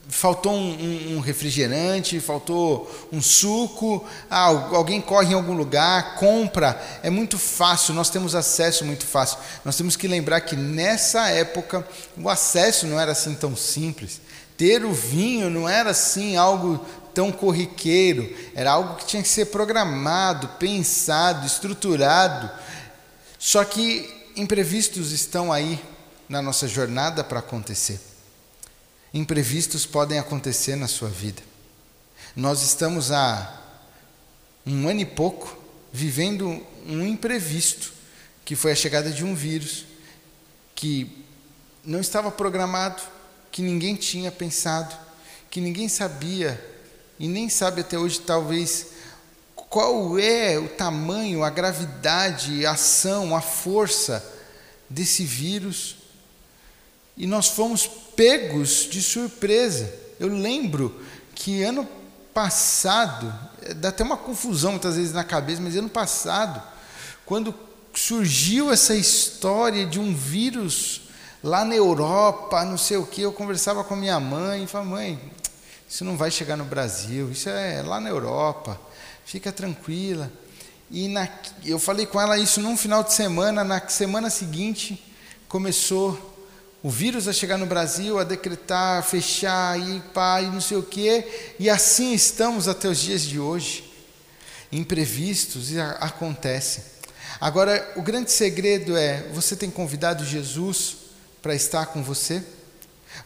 faltou 0.09 0.53
um, 0.53 1.17
um 1.17 1.21
refrigerante, 1.21 2.21
faltou 2.21 2.91
um 3.13 3.21
suco, 3.21 4.05
ah, 4.31 4.45
alguém 4.45 5.01
corre 5.01 5.33
em 5.33 5.35
algum 5.35 5.55
lugar, 5.55 6.17
compra. 6.17 6.81
É 7.03 7.11
muito 7.11 7.39
fácil, 7.39 7.95
nós 7.95 8.11
temos 8.11 8.35
acesso 8.35 8.85
muito 8.85 9.05
fácil. 9.05 9.39
Nós 9.65 9.77
temos 9.77 9.97
que 9.97 10.07
lembrar 10.07 10.41
que 10.43 10.57
nessa 10.57 11.29
época 11.29 11.87
o 12.17 12.29
acesso 12.29 12.87
não 12.87 13.01
era 13.01 13.13
assim 13.13 13.35
tão 13.35 13.57
simples. 13.57 14.21
Ter 14.57 14.85
o 14.85 14.93
vinho 14.93 15.51
não 15.51 15.69
era 15.69 15.91
assim 15.91 16.37
algo 16.37 16.85
tão 17.13 17.33
corriqueiro, 17.33 18.35
era 18.55 18.73
algo 18.73 18.97
que 18.97 19.07
tinha 19.07 19.23
que 19.23 19.29
ser 19.29 19.47
programado, 19.47 20.49
pensado, 20.59 21.47
estruturado. 21.47 22.51
Só 23.39 23.65
que 23.65 24.31
imprevistos 24.37 25.13
estão 25.13 25.53
aí 25.53 25.81
na 26.29 26.41
nossa 26.43 26.69
jornada 26.69 27.25
para 27.25 27.41
acontecer. 27.41 28.16
Imprevistos 29.15 29.87
podem 29.87 30.19
acontecer 30.19 30.77
na 30.77 30.89
sua 30.89 31.09
vida. 31.09 31.43
Nós 32.35 32.63
estamos 32.63 33.11
há 33.11 33.63
um 34.67 34.89
ano 34.89 35.01
e 35.01 35.07
pouco 35.07 35.57
vivendo 35.93 36.65
um 36.87 37.07
imprevisto, 37.07 37.93
que 38.45 38.55
foi 38.55 38.73
a 38.73 38.77
chegada 38.77 39.11
de 39.11 39.25
um 39.25 39.35
vírus 39.35 39.87
que 40.75 41.25
não 41.85 42.01
estava 42.01 42.31
programado, 42.31 43.01
que 43.51 43.63
ninguém 43.63 43.97
tinha 43.97 44.31
pensado, 44.31 44.95
que 45.51 45.61
ninguém 45.61 45.89
sabia 45.89 46.63
e 47.19 47.27
nem 47.27 47.49
sabe 47.49 47.81
até 47.81 47.99
hoje, 47.99 48.21
talvez, 48.21 48.89
qual 49.55 50.19
é 50.19 50.59
o 50.59 50.69
tamanho, 50.69 51.43
a 51.43 51.51
gravidade, 51.51 52.67
a 52.67 52.73
ação, 52.73 53.35
a 53.35 53.41
força 53.41 54.25
desse 54.89 55.25
vírus. 55.25 55.97
E 57.17 57.27
nós 57.27 57.49
fomos 57.49 57.89
pegos 58.17 58.89
de 58.91 59.03
surpresa. 59.03 59.93
Eu 60.19 60.29
lembro 60.29 61.01
que 61.35 61.63
ano 61.63 61.87
passado, 62.33 63.33
dá 63.77 63.91
até 63.91 64.03
uma 64.03 64.17
confusão 64.17 64.73
muitas 64.73 64.97
vezes 64.97 65.13
na 65.13 65.23
cabeça, 65.23 65.61
mas 65.61 65.77
ano 65.77 65.89
passado, 65.89 66.63
quando 67.25 67.55
surgiu 67.95 68.73
essa 68.73 68.95
história 68.95 69.87
de 69.87 70.01
um 70.01 70.15
vírus 70.15 71.03
lá 71.43 71.65
na 71.65 71.75
Europa, 71.75 72.65
não 72.65 72.77
sei 72.77 72.97
o 72.97 73.07
que, 73.07 73.23
eu 73.23 73.33
conversava 73.33 73.85
com 73.85 73.95
minha 73.95 74.19
mãe 74.19 74.65
e 74.65 74.67
falava, 74.67 74.91
mãe, 74.91 75.33
isso 75.89 76.05
não 76.05 76.17
vai 76.17 76.31
chegar 76.31 76.57
no 76.57 76.65
Brasil, 76.65 77.31
isso 77.31 77.49
é 77.49 77.83
lá 77.83 78.01
na 78.01 78.09
Europa, 78.09 78.79
fica 79.25 79.53
tranquila. 79.53 80.31
E 80.91 81.09
na, 81.09 81.29
eu 81.65 81.79
falei 81.79 82.07
com 82.07 82.21
ela 82.21 82.39
isso 82.39 82.61
num 82.61 82.77
final 82.77 83.03
de 83.03 83.13
semana, 83.13 83.65
na 83.65 83.89
semana 83.89 84.31
seguinte 84.31 85.03
começou 85.49 86.36
o 86.83 86.91
vírus 86.91 87.27
a 87.27 87.33
chegar 87.33 87.59
no 87.59 87.67
Brasil, 87.67 88.19
a 88.19 88.25
decretar, 88.25 89.03
fechar, 89.03 89.79
e 89.79 90.01
pá, 90.13 90.41
e 90.41 90.47
não 90.47 90.61
sei 90.61 90.77
o 90.77 90.83
quê, 90.83 91.55
e 91.59 91.69
assim 91.69 92.13
estamos 92.13 92.69
até 92.69 92.89
os 92.89 92.99
dias 92.99 93.23
de 93.23 93.41
hoje. 93.41 93.93
Imprevistos 94.71 95.71
e 95.73 95.81
acontecem. 95.81 96.85
Agora, 97.41 97.93
o 97.97 98.03
grande 98.03 98.31
segredo 98.31 98.97
é: 98.97 99.23
você 99.33 99.55
tem 99.55 99.71
convidado 99.71 100.25
Jesus 100.25 100.97
para 101.43 101.55
estar 101.55 101.87
com 101.87 102.03
você? 102.03 102.43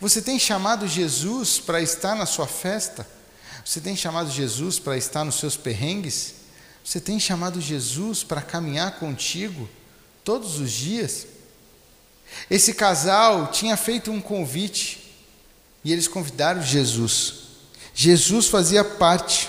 Você 0.00 0.22
tem 0.22 0.38
chamado 0.38 0.86
Jesus 0.86 1.58
para 1.58 1.80
estar 1.80 2.14
na 2.14 2.26
sua 2.26 2.46
festa? 2.46 3.06
Você 3.64 3.80
tem 3.80 3.96
chamado 3.96 4.30
Jesus 4.30 4.78
para 4.78 4.96
estar 4.96 5.24
nos 5.24 5.36
seus 5.36 5.56
perrengues? 5.56 6.34
Você 6.84 7.00
tem 7.00 7.18
chamado 7.20 7.60
Jesus 7.60 8.22
para 8.22 8.42
caminhar 8.42 8.98
contigo 8.98 9.68
todos 10.24 10.58
os 10.58 10.70
dias? 10.70 11.26
Esse 12.50 12.74
casal 12.74 13.48
tinha 13.48 13.76
feito 13.76 14.10
um 14.10 14.20
convite 14.20 15.14
e 15.84 15.92
eles 15.92 16.08
convidaram 16.08 16.62
Jesus. 16.62 17.34
Jesus 17.94 18.48
fazia 18.48 18.84
parte. 18.84 19.48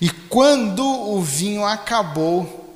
E 0.00 0.10
quando 0.10 0.84
o 0.84 1.22
vinho 1.22 1.64
acabou, 1.64 2.74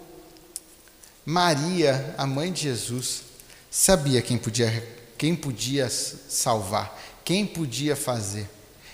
Maria, 1.25 2.15
a 2.19 2.27
mãe 2.27 2.53
de 2.53 2.63
Jesus, 2.63 3.23
sabia 3.71 4.21
quem 4.21 4.37
podia, 4.37 4.87
quem 5.17 5.35
podia 5.35 5.89
salvar, 5.89 7.01
quem 7.25 7.47
podia 7.47 7.97
fazer. 7.97 8.49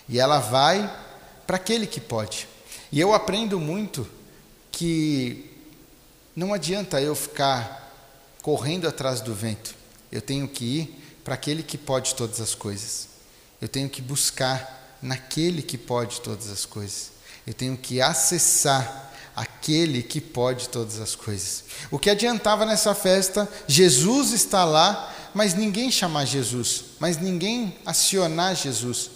E 0.08 0.18
ela 0.18 0.38
vai 0.38 0.88
para 1.46 1.56
aquele 1.56 1.86
que 1.86 2.00
pode. 2.00 2.46
E 2.92 3.00
eu 3.00 3.12
aprendo 3.12 3.58
muito 3.58 4.08
que 4.70 5.50
não 6.34 6.54
adianta 6.54 7.00
eu 7.00 7.14
ficar 7.14 7.92
correndo 8.42 8.86
atrás 8.86 9.20
do 9.20 9.34
vento. 9.34 9.74
Eu 10.10 10.20
tenho 10.20 10.48
que 10.48 10.64
ir 10.64 11.20
para 11.24 11.34
aquele 11.34 11.62
que 11.62 11.78
pode 11.78 12.14
todas 12.14 12.40
as 12.40 12.54
coisas. 12.54 13.08
Eu 13.60 13.68
tenho 13.68 13.88
que 13.88 14.02
buscar 14.02 14.98
naquele 15.02 15.62
que 15.62 15.78
pode 15.78 16.20
todas 16.20 16.50
as 16.50 16.64
coisas. 16.64 17.12
Eu 17.46 17.54
tenho 17.54 17.76
que 17.76 18.00
acessar 18.00 19.10
aquele 19.34 20.02
que 20.02 20.20
pode 20.20 20.68
todas 20.68 21.00
as 21.00 21.14
coisas. 21.14 21.64
O 21.90 21.98
que 21.98 22.10
adiantava 22.10 22.66
nessa 22.66 22.94
festa? 22.94 23.48
Jesus 23.66 24.32
está 24.32 24.64
lá, 24.64 25.14
mas 25.34 25.54
ninguém 25.54 25.90
chamar 25.90 26.24
Jesus, 26.24 26.84
mas 26.98 27.16
ninguém 27.16 27.76
acionar 27.86 28.54
Jesus. 28.54 29.10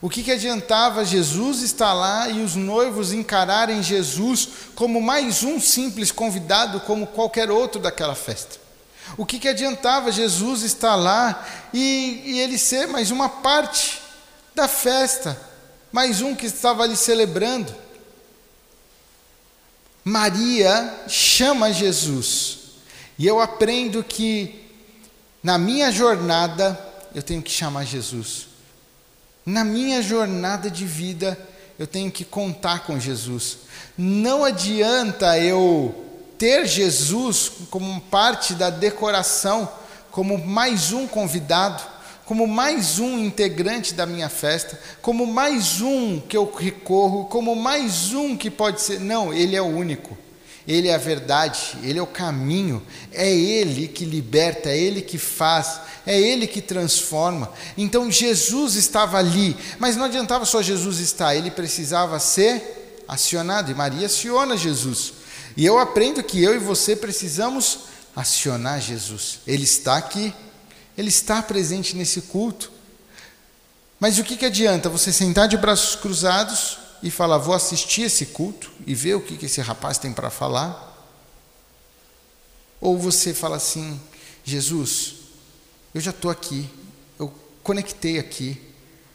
O 0.00 0.10
que, 0.10 0.22
que 0.22 0.32
adiantava 0.32 1.04
Jesus 1.04 1.62
estar 1.62 1.92
lá 1.94 2.28
e 2.28 2.42
os 2.42 2.54
noivos 2.54 3.12
encararem 3.12 3.82
Jesus 3.82 4.48
como 4.74 5.00
mais 5.00 5.42
um 5.42 5.58
simples 5.58 6.12
convidado, 6.12 6.80
como 6.80 7.06
qualquer 7.06 7.50
outro 7.50 7.80
daquela 7.80 8.14
festa? 8.14 8.65
O 9.16 9.24
que, 9.24 9.38
que 9.38 9.48
adiantava 9.48 10.10
Jesus 10.10 10.62
estar 10.62 10.96
lá 10.96 11.46
e, 11.72 12.22
e 12.24 12.40
ele 12.40 12.58
ser 12.58 12.86
mais 12.86 13.10
uma 13.10 13.28
parte 13.28 14.00
da 14.54 14.66
festa, 14.66 15.40
mais 15.92 16.20
um 16.20 16.34
que 16.34 16.46
estava 16.46 16.82
ali 16.82 16.96
celebrando? 16.96 17.74
Maria 20.04 21.04
chama 21.08 21.72
Jesus, 21.72 22.58
e 23.18 23.26
eu 23.26 23.40
aprendo 23.40 24.04
que 24.04 24.64
na 25.42 25.58
minha 25.58 25.90
jornada 25.90 26.78
eu 27.14 27.22
tenho 27.22 27.42
que 27.42 27.50
chamar 27.50 27.84
Jesus. 27.84 28.48
Na 29.44 29.64
minha 29.64 30.02
jornada 30.02 30.70
de 30.70 30.84
vida 30.84 31.38
eu 31.78 31.86
tenho 31.86 32.10
que 32.10 32.24
contar 32.24 32.80
com 32.80 32.98
Jesus. 32.98 33.58
Não 33.96 34.44
adianta 34.44 35.38
eu 35.38 36.05
ter 36.38 36.66
Jesus 36.66 37.52
como 37.70 38.00
parte 38.02 38.54
da 38.54 38.70
decoração, 38.70 39.68
como 40.10 40.38
mais 40.38 40.92
um 40.92 41.06
convidado, 41.06 41.82
como 42.24 42.46
mais 42.46 42.98
um 42.98 43.18
integrante 43.18 43.94
da 43.94 44.04
minha 44.04 44.28
festa, 44.28 44.78
como 45.00 45.26
mais 45.26 45.80
um 45.80 46.20
que 46.20 46.36
eu 46.36 46.52
recorro, 46.52 47.26
como 47.26 47.54
mais 47.54 48.12
um 48.12 48.36
que 48.36 48.50
pode 48.50 48.80
ser. 48.80 49.00
Não, 49.00 49.32
ele 49.32 49.54
é 49.54 49.62
o 49.62 49.66
único. 49.66 50.16
Ele 50.66 50.88
é 50.88 50.94
a 50.96 50.98
verdade, 50.98 51.76
ele 51.84 52.00
é 52.00 52.02
o 52.02 52.08
caminho, 52.08 52.82
é 53.12 53.30
ele 53.30 53.86
que 53.86 54.04
liberta, 54.04 54.68
é 54.68 54.76
ele 54.76 55.00
que 55.00 55.16
faz, 55.16 55.80
é 56.04 56.20
ele 56.20 56.44
que 56.44 56.60
transforma. 56.60 57.52
Então 57.78 58.10
Jesus 58.10 58.74
estava 58.74 59.16
ali, 59.16 59.56
mas 59.78 59.94
não 59.94 60.06
adiantava 60.06 60.44
só 60.44 60.60
Jesus 60.60 60.98
estar, 60.98 61.36
ele 61.36 61.52
precisava 61.52 62.18
ser 62.18 63.04
acionado, 63.06 63.70
e 63.70 63.76
Maria 63.76 64.06
aciona 64.06 64.56
Jesus. 64.56 65.12
E 65.56 65.64
eu 65.64 65.78
aprendo 65.78 66.22
que 66.22 66.42
eu 66.42 66.54
e 66.54 66.58
você 66.58 66.94
precisamos 66.94 67.78
acionar 68.14 68.80
Jesus. 68.80 69.40
Ele 69.46 69.64
está 69.64 69.96
aqui, 69.96 70.34
ele 70.96 71.08
está 71.08 71.42
presente 71.42 71.96
nesse 71.96 72.22
culto. 72.22 72.70
Mas 73.98 74.18
o 74.18 74.24
que, 74.24 74.36
que 74.36 74.44
adianta 74.44 74.90
você 74.90 75.12
sentar 75.12 75.48
de 75.48 75.56
braços 75.56 75.96
cruzados 75.96 76.78
e 77.02 77.10
falar, 77.10 77.38
vou 77.38 77.54
assistir 77.54 78.02
esse 78.02 78.26
culto 78.26 78.70
e 78.86 78.94
ver 78.94 79.14
o 79.14 79.20
que, 79.20 79.36
que 79.36 79.46
esse 79.46 79.60
rapaz 79.60 79.96
tem 79.96 80.12
para 80.12 80.28
falar? 80.28 80.94
Ou 82.80 82.98
você 82.98 83.32
fala 83.32 83.56
assim, 83.56 83.98
Jesus, 84.44 85.14
eu 85.94 86.00
já 86.00 86.10
estou 86.10 86.30
aqui, 86.30 86.68
eu 87.18 87.32
conectei 87.62 88.18
aqui, 88.18 88.60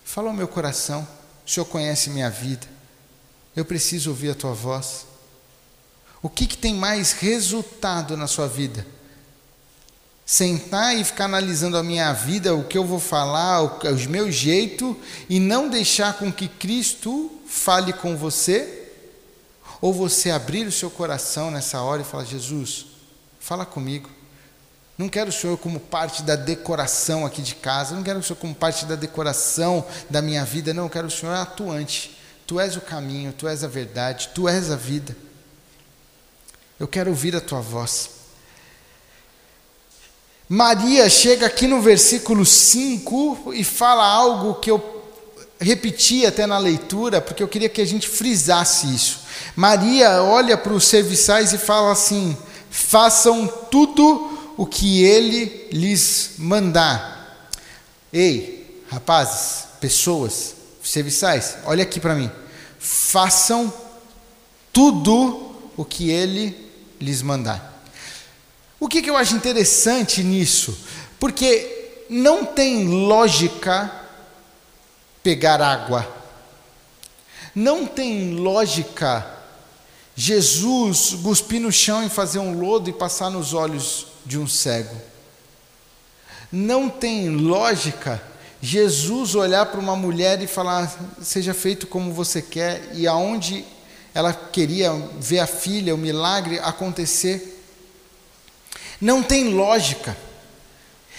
fala 0.03 0.29
ao 0.29 0.35
meu 0.35 0.47
coração, 0.47 1.07
o 1.45 1.49
Senhor 1.49 1.65
conhece 1.65 2.09
minha 2.09 2.29
vida, 2.29 2.67
eu 3.55 3.63
preciso 3.63 4.09
ouvir 4.09 4.31
a 4.31 4.35
tua 4.35 4.53
voz. 4.53 5.10
O 6.21 6.29
que, 6.29 6.45
que 6.45 6.57
tem 6.57 6.73
mais 6.75 7.13
resultado 7.13 8.15
na 8.15 8.27
sua 8.27 8.47
vida? 8.47 8.85
Sentar 10.25 10.95
e 10.95 11.03
ficar 11.03 11.25
analisando 11.25 11.75
a 11.77 11.83
minha 11.83 12.13
vida, 12.13 12.55
o 12.55 12.63
que 12.63 12.77
eu 12.77 12.85
vou 12.85 12.99
falar, 12.99 13.61
o, 13.63 13.93
os 13.93 14.05
meus 14.05 14.35
jeitos, 14.35 14.95
e 15.27 15.39
não 15.39 15.67
deixar 15.67 16.13
com 16.13 16.31
que 16.31 16.47
Cristo 16.47 17.31
fale 17.47 17.91
com 17.91 18.15
você? 18.15 18.89
Ou 19.81 19.91
você 19.91 20.29
abrir 20.29 20.67
o 20.67 20.71
seu 20.71 20.91
coração 20.91 21.49
nessa 21.49 21.81
hora 21.81 22.03
e 22.03 22.05
falar: 22.05 22.23
Jesus, 22.23 22.85
fala 23.39 23.65
comigo. 23.65 24.09
Não 24.97 25.09
quero 25.09 25.31
o 25.31 25.33
Senhor 25.33 25.57
como 25.57 25.79
parte 25.79 26.21
da 26.21 26.35
decoração 26.35 27.25
aqui 27.25 27.41
de 27.41 27.55
casa, 27.55 27.95
não 27.95 28.03
quero 28.03 28.19
o 28.19 28.23
Senhor 28.23 28.37
como 28.37 28.53
parte 28.53 28.85
da 28.85 28.95
decoração 28.95 29.83
da 30.07 30.21
minha 30.21 30.45
vida, 30.45 30.75
não, 30.75 30.83
eu 30.83 30.89
quero 30.89 31.07
o 31.07 31.11
Senhor 31.11 31.33
atuante. 31.33 32.15
Tu 32.45 32.59
és 32.59 32.75
o 32.75 32.81
caminho, 32.81 33.33
tu 33.33 33.47
és 33.47 33.63
a 33.63 33.67
verdade, 33.67 34.29
tu 34.35 34.47
és 34.47 34.69
a 34.69 34.75
vida. 34.75 35.17
Eu 36.81 36.87
quero 36.87 37.11
ouvir 37.11 37.35
a 37.35 37.39
tua 37.39 37.61
voz. 37.61 38.09
Maria 40.49 41.07
chega 41.11 41.45
aqui 41.45 41.67
no 41.67 41.79
versículo 41.79 42.43
5 42.43 43.53
e 43.53 43.63
fala 43.63 44.03
algo 44.03 44.55
que 44.55 44.71
eu 44.71 45.03
repeti 45.59 46.25
até 46.25 46.47
na 46.47 46.57
leitura, 46.57 47.21
porque 47.21 47.43
eu 47.43 47.47
queria 47.47 47.69
que 47.69 47.81
a 47.81 47.85
gente 47.85 48.09
frisasse 48.09 48.91
isso. 48.95 49.19
Maria 49.55 50.23
olha 50.23 50.57
para 50.57 50.73
os 50.73 50.85
serviçais 50.85 51.53
e 51.53 51.59
fala 51.59 51.91
assim: 51.91 52.35
façam 52.71 53.45
tudo 53.69 54.55
o 54.57 54.65
que 54.65 55.03
ele 55.03 55.67
lhes 55.71 56.31
mandar. 56.39 57.47
Ei, 58.11 58.83
rapazes, 58.89 59.65
pessoas, 59.79 60.55
serviçais, 60.83 61.57
olha 61.63 61.83
aqui 61.83 61.99
para 61.99 62.15
mim. 62.15 62.31
façam 62.79 63.71
tudo 64.73 65.51
o 65.77 65.85
que 65.85 66.09
ele 66.09 66.60
lhes 67.03 67.21
mandar. 67.21 67.83
O 68.79 68.87
que, 68.87 69.01
que 69.01 69.09
eu 69.09 69.17
acho 69.17 69.35
interessante 69.35 70.23
nisso? 70.23 70.77
Porque 71.19 72.05
não 72.09 72.45
tem 72.45 72.87
lógica 72.87 73.91
pegar 75.21 75.61
água, 75.61 76.07
não 77.53 77.85
tem 77.85 78.33
lógica 78.33 79.25
Jesus 80.15 81.15
cuspir 81.23 81.61
no 81.61 81.71
chão 81.71 82.05
e 82.05 82.09
fazer 82.09 82.39
um 82.39 82.59
lodo 82.59 82.89
e 82.89 82.93
passar 82.93 83.29
nos 83.29 83.53
olhos 83.53 84.07
de 84.25 84.37
um 84.37 84.47
cego. 84.47 84.95
Não 86.51 86.89
tem 86.89 87.29
lógica 87.29 88.21
Jesus 88.61 89.33
olhar 89.33 89.65
para 89.65 89.79
uma 89.79 89.95
mulher 89.95 90.41
e 90.41 90.47
falar: 90.47 90.93
seja 91.21 91.53
feito 91.53 91.87
como 91.87 92.13
você 92.13 92.41
quer, 92.41 92.89
e 92.93 93.07
aonde 93.07 93.65
ela 94.13 94.33
queria 94.33 94.91
ver 95.19 95.39
a 95.39 95.47
filha, 95.47 95.95
o 95.95 95.97
milagre 95.97 96.59
acontecer. 96.59 97.63
Não 98.99 99.23
tem 99.23 99.53
lógica. 99.53 100.15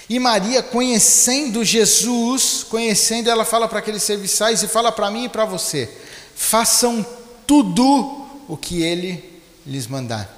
E 0.09 0.19
Maria, 0.19 0.63
conhecendo 0.63 1.65
Jesus, 1.65 2.67
conhecendo, 2.69 3.31
ela 3.31 3.45
fala 3.45 3.67
para 3.67 3.79
aqueles 3.79 4.03
serviçais 4.03 4.63
e 4.63 4.69
fala 4.69 4.93
para 4.93 5.11
mim 5.11 5.25
e 5.25 5.29
para 5.29 5.45
você: 5.45 5.91
façam 6.35 7.05
tudo 7.47 8.27
o 8.47 8.57
que 8.57 8.83
ele 8.83 9.41
lhes 9.67 9.87
mandar. 9.87 10.29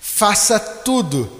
Faça 0.00 0.58
tudo. 0.58 1.30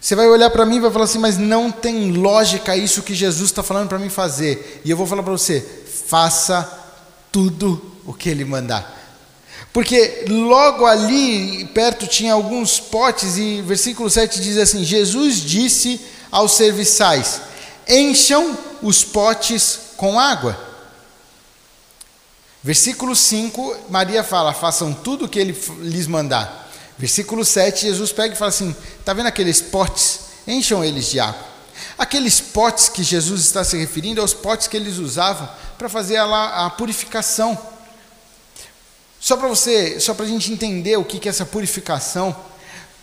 Você 0.00 0.14
vai 0.14 0.26
olhar 0.26 0.48
para 0.48 0.64
mim 0.64 0.76
e 0.76 0.80
vai 0.80 0.90
falar 0.90 1.04
assim, 1.04 1.18
mas 1.18 1.36
não 1.36 1.70
tem 1.70 2.12
lógica 2.12 2.74
isso 2.74 3.02
que 3.02 3.14
Jesus 3.14 3.50
está 3.50 3.62
falando 3.62 3.88
para 3.88 3.98
mim 3.98 4.08
fazer. 4.08 4.80
E 4.82 4.90
eu 4.90 4.96
vou 4.96 5.06
falar 5.06 5.22
para 5.22 5.32
você: 5.32 5.60
faça 6.06 6.78
tudo 7.30 7.94
o 8.06 8.14
que 8.14 8.30
ele 8.30 8.44
mandar. 8.44 8.99
Porque 9.72 10.24
logo 10.28 10.84
ali 10.84 11.64
perto 11.66 12.06
tinha 12.06 12.32
alguns 12.32 12.80
potes, 12.80 13.36
e 13.36 13.62
versículo 13.62 14.10
7 14.10 14.40
diz 14.40 14.58
assim: 14.58 14.84
Jesus 14.84 15.40
disse 15.40 16.00
aos 16.30 16.52
serviçais: 16.52 17.40
encham 17.88 18.56
os 18.82 19.04
potes 19.04 19.78
com 19.96 20.18
água. 20.18 20.58
Versículo 22.62 23.16
5, 23.16 23.76
Maria 23.88 24.22
fala: 24.22 24.52
façam 24.52 24.92
tudo 24.92 25.24
o 25.24 25.28
que 25.28 25.38
ele 25.38 25.58
lhes 25.80 26.06
mandar. 26.06 26.68
Versículo 26.98 27.44
7, 27.44 27.86
Jesus 27.86 28.12
pega 28.12 28.34
e 28.34 28.38
fala 28.38 28.50
assim: 28.50 28.74
está 28.98 29.12
vendo 29.12 29.26
aqueles 29.26 29.60
potes? 29.62 30.20
Encham 30.46 30.84
eles 30.84 31.06
de 31.06 31.20
água. 31.20 31.50
Aqueles 31.96 32.40
potes 32.40 32.88
que 32.88 33.02
Jesus 33.02 33.42
está 33.42 33.62
se 33.62 33.76
referindo 33.76 34.20
aos 34.20 34.34
potes 34.34 34.66
que 34.66 34.76
eles 34.76 34.98
usavam 34.98 35.48
para 35.78 35.88
fazer 35.88 36.16
a, 36.16 36.66
a 36.66 36.70
purificação. 36.70 37.58
Só 39.20 39.36
para 39.36 39.46
você, 39.46 40.00
só 40.00 40.14
para 40.14 40.24
a 40.24 40.28
gente 40.28 40.52
entender 40.52 40.96
o 40.96 41.04
que, 41.04 41.28
é 41.28 41.30
essa 41.30 41.46
purificação, 41.46 42.34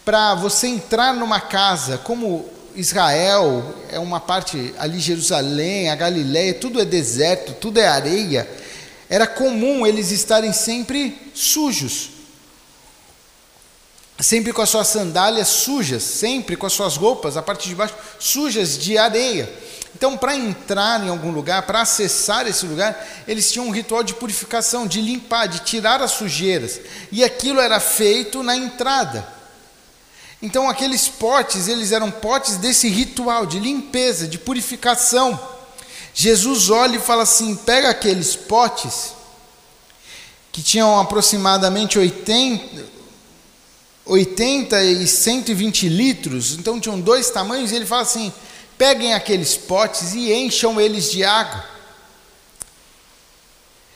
para 0.04 0.36
você 0.36 0.68
entrar 0.68 1.14
numa 1.14 1.40
casa, 1.40 1.98
como 2.00 2.46
Israel 2.76 3.76
é 3.90 4.00
uma 4.00 4.20
parte 4.20 4.74
ali, 4.78 5.00
Jerusalém, 5.00 5.90
a 5.90 5.96
Galiléia, 5.96 6.54
tudo 6.56 6.82
é 6.82 6.86
deserto, 6.86 7.54
tudo 7.54 7.80
é 7.80 7.88
areia, 7.88 8.50
era 9.10 9.28
comum 9.28 9.86
eles 9.86 10.12
estarem 10.12 10.52
sempre 10.52 11.32
sujos 11.34 12.18
sempre 14.20 14.52
com 14.52 14.62
as 14.62 14.70
suas 14.70 14.88
sandálias 14.88 15.48
sujas, 15.48 16.04
sempre 16.04 16.56
com 16.56 16.66
as 16.66 16.74
suas 16.74 16.96
roupas, 16.96 17.38
a 17.38 17.42
parte 17.42 17.70
de 17.70 17.76
baixo, 17.76 17.96
sujas 18.20 18.78
de 18.78 18.98
areia. 18.98 19.52
Então, 19.98 20.16
para 20.16 20.36
entrar 20.36 21.04
em 21.04 21.10
algum 21.10 21.32
lugar, 21.32 21.64
para 21.64 21.82
acessar 21.82 22.46
esse 22.46 22.68
lugar, 22.68 23.04
eles 23.28 23.52
tinham 23.52 23.66
um 23.66 23.72
ritual 23.72 24.04
de 24.04 24.14
purificação, 24.14 24.86
de 24.86 25.02
limpar, 25.02 25.48
de 25.48 25.62
tirar 25.62 26.04
as 26.04 26.12
sujeiras. 26.12 26.80
E 27.12 27.24
aquilo 27.24 27.60
era 27.60 27.80
feito 27.80 28.44
na 28.44 28.56
entrada. 28.56 29.28
Então, 30.40 30.70
aqueles 30.70 31.08
potes, 31.08 31.68
eles 31.68 31.92
eram 31.92 32.12
potes 32.12 32.58
desse 32.58 32.88
ritual 32.88 33.48
de 33.48 33.60
limpeza, 33.60 34.28
de 34.28 34.38
purificação. 34.38 35.40
Jesus 36.14 36.70
olha 36.70 36.98
e 36.98 37.02
fala 37.02 37.24
assim: 37.24 37.56
pega 37.56 37.90
aqueles 37.90 38.36
potes, 38.36 39.14
que 40.52 40.62
tinham 40.62 41.00
aproximadamente 41.00 41.98
80, 41.98 42.86
80 44.06 44.84
e 44.84 45.08
120 45.08 45.90
litros, 45.90 46.52
então 46.52 46.80
tinham 46.80 47.00
dois 47.00 47.32
tamanhos, 47.32 47.72
e 47.72 47.76
ele 47.76 47.86
fala 47.88 48.04
assim: 48.04 48.32
peguem 48.78 49.14
aqueles 49.14 49.56
potes 49.56 50.14
e 50.14 50.32
encham 50.32 50.80
eles 50.80 51.12
de 51.12 51.24
água. 51.24 51.64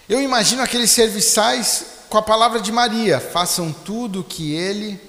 Eu 0.10 0.22
imagino 0.22 0.62
aqueles 0.62 0.92
serviçais 0.92 1.86
com 2.10 2.18
a 2.18 2.22
palavra 2.22 2.60
de 2.60 2.72
Maria: 2.72 3.20
façam 3.20 3.72
tudo 3.72 4.22
o 4.22 4.24
que 4.24 4.54
ele 4.54 5.00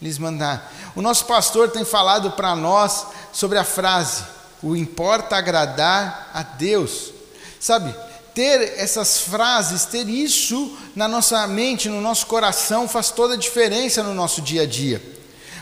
lhes 0.00 0.18
mandar. 0.18 0.72
O 0.94 1.02
nosso 1.02 1.26
pastor 1.26 1.70
tem 1.70 1.84
falado 1.84 2.30
para 2.32 2.54
nós 2.56 3.06
sobre 3.32 3.58
a 3.58 3.64
frase: 3.64 4.24
o 4.62 4.74
importa 4.76 5.36
agradar 5.36 6.30
a 6.32 6.42
Deus. 6.42 7.12
Sabe, 7.60 7.94
ter 8.34 8.78
essas 8.78 9.18
frases, 9.18 9.86
ter 9.86 10.08
isso 10.08 10.76
na 10.94 11.08
nossa 11.08 11.46
mente, 11.46 11.88
no 11.88 12.00
nosso 12.00 12.26
coração, 12.26 12.86
faz 12.86 13.10
toda 13.10 13.34
a 13.34 13.38
diferença 13.38 14.02
no 14.02 14.14
nosso 14.14 14.40
dia 14.40 14.62
a 14.62 14.66
dia. 14.66 15.15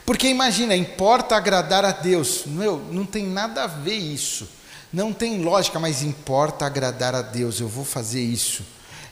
Porque 0.05 0.29
imagina, 0.29 0.77
importa 0.77 1.37
agradar 1.37 1.85
a 1.85 1.93
Deus. 1.93 2.45
Meu, 2.47 2.79
não 2.91 3.07
tem 3.07 3.27
nada 3.27 3.65
a 3.65 3.67
ver 3.67 3.97
isso. 3.97 4.49
Não 4.93 5.13
tem 5.13 5.43
lógica, 5.43 5.81
mas 5.81 6.03
importa 6.03 6.67
agradar 6.67 7.15
a 7.15 7.23
Deus. 7.23 7.61
Eu 7.61 7.69
vou 7.69 7.85
fazer 7.85 8.21
isso 8.21 8.63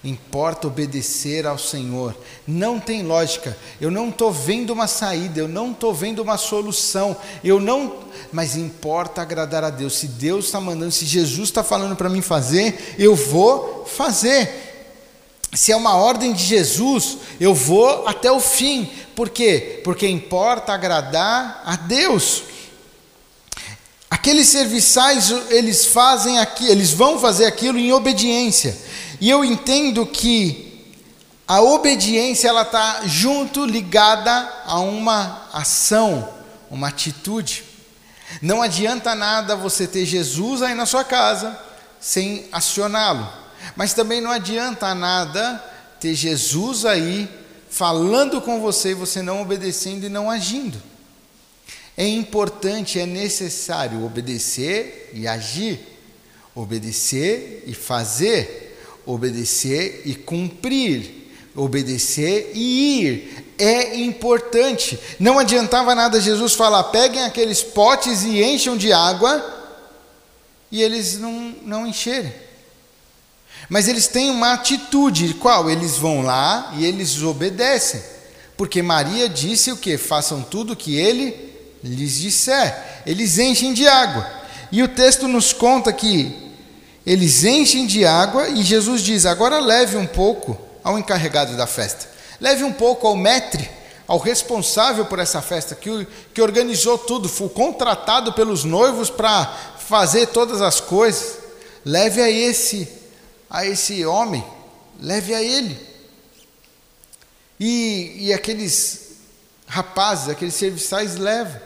importa 0.04 0.66
obedecer 0.66 1.46
ao 1.46 1.58
Senhor. 1.58 2.16
Não 2.46 2.80
tem 2.80 3.02
lógica. 3.02 3.56
Eu 3.80 3.90
não 3.90 4.08
estou 4.08 4.32
vendo 4.32 4.72
uma 4.72 4.86
saída, 4.86 5.38
eu 5.40 5.48
não 5.48 5.70
estou 5.70 5.94
vendo 5.94 6.22
uma 6.22 6.36
solução. 6.36 7.16
Eu 7.42 7.60
não, 7.60 8.00
mas 8.32 8.56
importa 8.56 9.22
agradar 9.22 9.62
a 9.62 9.70
Deus. 9.70 9.94
Se 9.94 10.08
Deus 10.08 10.46
está 10.46 10.60
mandando, 10.60 10.90
se 10.90 11.06
Jesus 11.06 11.48
está 11.48 11.62
falando 11.62 11.94
para 11.94 12.08
mim 12.08 12.20
fazer, 12.20 12.96
eu 12.98 13.14
vou 13.14 13.84
fazer. 13.84 14.71
Se 15.54 15.70
é 15.70 15.76
uma 15.76 15.96
ordem 15.96 16.32
de 16.32 16.42
Jesus, 16.42 17.18
eu 17.38 17.54
vou 17.54 18.06
até 18.06 18.32
o 18.32 18.40
fim. 18.40 18.90
Por 19.14 19.28
quê? 19.28 19.80
Porque 19.84 20.08
importa 20.08 20.72
agradar 20.72 21.62
a 21.66 21.76
Deus. 21.76 22.42
Aqueles 24.08 24.48
serviçais, 24.48 25.30
eles 25.50 25.86
fazem 25.86 26.38
aqui, 26.38 26.66
eles 26.66 26.90
vão 26.92 27.18
fazer 27.18 27.44
aquilo 27.44 27.78
em 27.78 27.92
obediência. 27.92 28.76
E 29.20 29.28
eu 29.28 29.44
entendo 29.44 30.06
que 30.06 30.86
a 31.46 31.60
obediência 31.60 32.48
ela 32.48 32.62
está 32.62 33.02
junto, 33.04 33.66
ligada 33.66 34.30
a 34.64 34.80
uma 34.80 35.48
ação, 35.52 36.28
uma 36.70 36.88
atitude. 36.88 37.64
Não 38.40 38.62
adianta 38.62 39.14
nada 39.14 39.54
você 39.54 39.86
ter 39.86 40.06
Jesus 40.06 40.62
aí 40.62 40.74
na 40.74 40.86
sua 40.86 41.04
casa 41.04 41.58
sem 42.00 42.46
acioná-lo. 42.50 43.41
Mas 43.76 43.94
também 43.94 44.20
não 44.20 44.30
adianta 44.30 44.94
nada 44.94 45.62
ter 46.00 46.14
Jesus 46.14 46.84
aí 46.84 47.28
falando 47.70 48.40
com 48.40 48.60
você 48.60 48.90
e 48.90 48.94
você 48.94 49.22
não 49.22 49.40
obedecendo 49.40 50.04
e 50.04 50.08
não 50.08 50.30
agindo. 50.30 50.80
É 51.96 52.06
importante, 52.06 52.98
é 52.98 53.06
necessário 53.06 54.04
obedecer 54.04 55.10
e 55.14 55.28
agir, 55.28 55.80
obedecer 56.54 57.64
e 57.66 57.74
fazer 57.74 58.62
obedecer 59.06 60.02
e 60.04 60.14
cumprir, 60.14 61.32
obedecer 61.54 62.52
e 62.54 63.00
ir. 63.00 63.54
É 63.58 63.96
importante. 63.96 64.98
Não 65.18 65.38
adiantava 65.38 65.94
nada 65.94 66.20
Jesus 66.20 66.54
falar: 66.54 66.84
peguem 66.84 67.22
aqueles 67.22 67.62
potes 67.62 68.22
e 68.22 68.42
encham 68.42 68.76
de 68.76 68.92
água, 68.92 69.44
e 70.70 70.82
eles 70.82 71.18
não, 71.18 71.54
não 71.62 71.86
encherem. 71.86 72.32
Mas 73.72 73.88
eles 73.88 74.06
têm 74.06 74.28
uma 74.28 74.52
atitude, 74.52 75.32
qual? 75.32 75.70
Eles 75.70 75.96
vão 75.96 76.20
lá 76.20 76.74
e 76.76 76.84
eles 76.84 77.22
obedecem. 77.22 78.02
Porque 78.54 78.82
Maria 78.82 79.30
disse 79.30 79.72
o 79.72 79.78
que? 79.78 79.96
Façam 79.96 80.42
tudo 80.42 80.74
o 80.74 80.76
que 80.76 80.94
ele 80.94 81.54
lhes 81.82 82.18
disser. 82.18 83.00
Eles 83.06 83.38
enchem 83.38 83.72
de 83.72 83.88
água. 83.88 84.30
E 84.70 84.82
o 84.82 84.88
texto 84.88 85.26
nos 85.26 85.54
conta 85.54 85.90
que 85.90 86.52
eles 87.06 87.44
enchem 87.44 87.86
de 87.86 88.04
água 88.04 88.46
e 88.46 88.62
Jesus 88.62 89.00
diz: 89.00 89.24
agora 89.24 89.58
leve 89.58 89.96
um 89.96 90.06
pouco 90.06 90.54
ao 90.84 90.98
encarregado 90.98 91.56
da 91.56 91.66
festa, 91.66 92.10
leve 92.38 92.64
um 92.64 92.72
pouco 92.74 93.06
ao 93.06 93.16
metre, 93.16 93.70
ao 94.06 94.18
responsável 94.18 95.06
por 95.06 95.18
essa 95.18 95.40
festa, 95.40 95.74
que, 95.74 96.06
que 96.34 96.42
organizou 96.42 96.98
tudo, 96.98 97.26
foi 97.26 97.48
contratado 97.48 98.34
pelos 98.34 98.64
noivos 98.64 99.08
para 99.08 99.46
fazer 99.78 100.26
todas 100.26 100.60
as 100.60 100.78
coisas. 100.78 101.38
Leve 101.86 102.20
a 102.20 102.30
esse, 102.30 103.00
a 103.52 103.66
esse 103.66 104.02
homem, 104.06 104.42
leve 104.98 105.34
a 105.34 105.42
ele. 105.42 105.78
E, 107.60 108.16
e 108.18 108.32
aqueles 108.32 109.18
rapazes, 109.66 110.30
aqueles 110.30 110.54
serviçais 110.54 111.16
levam. 111.16 111.60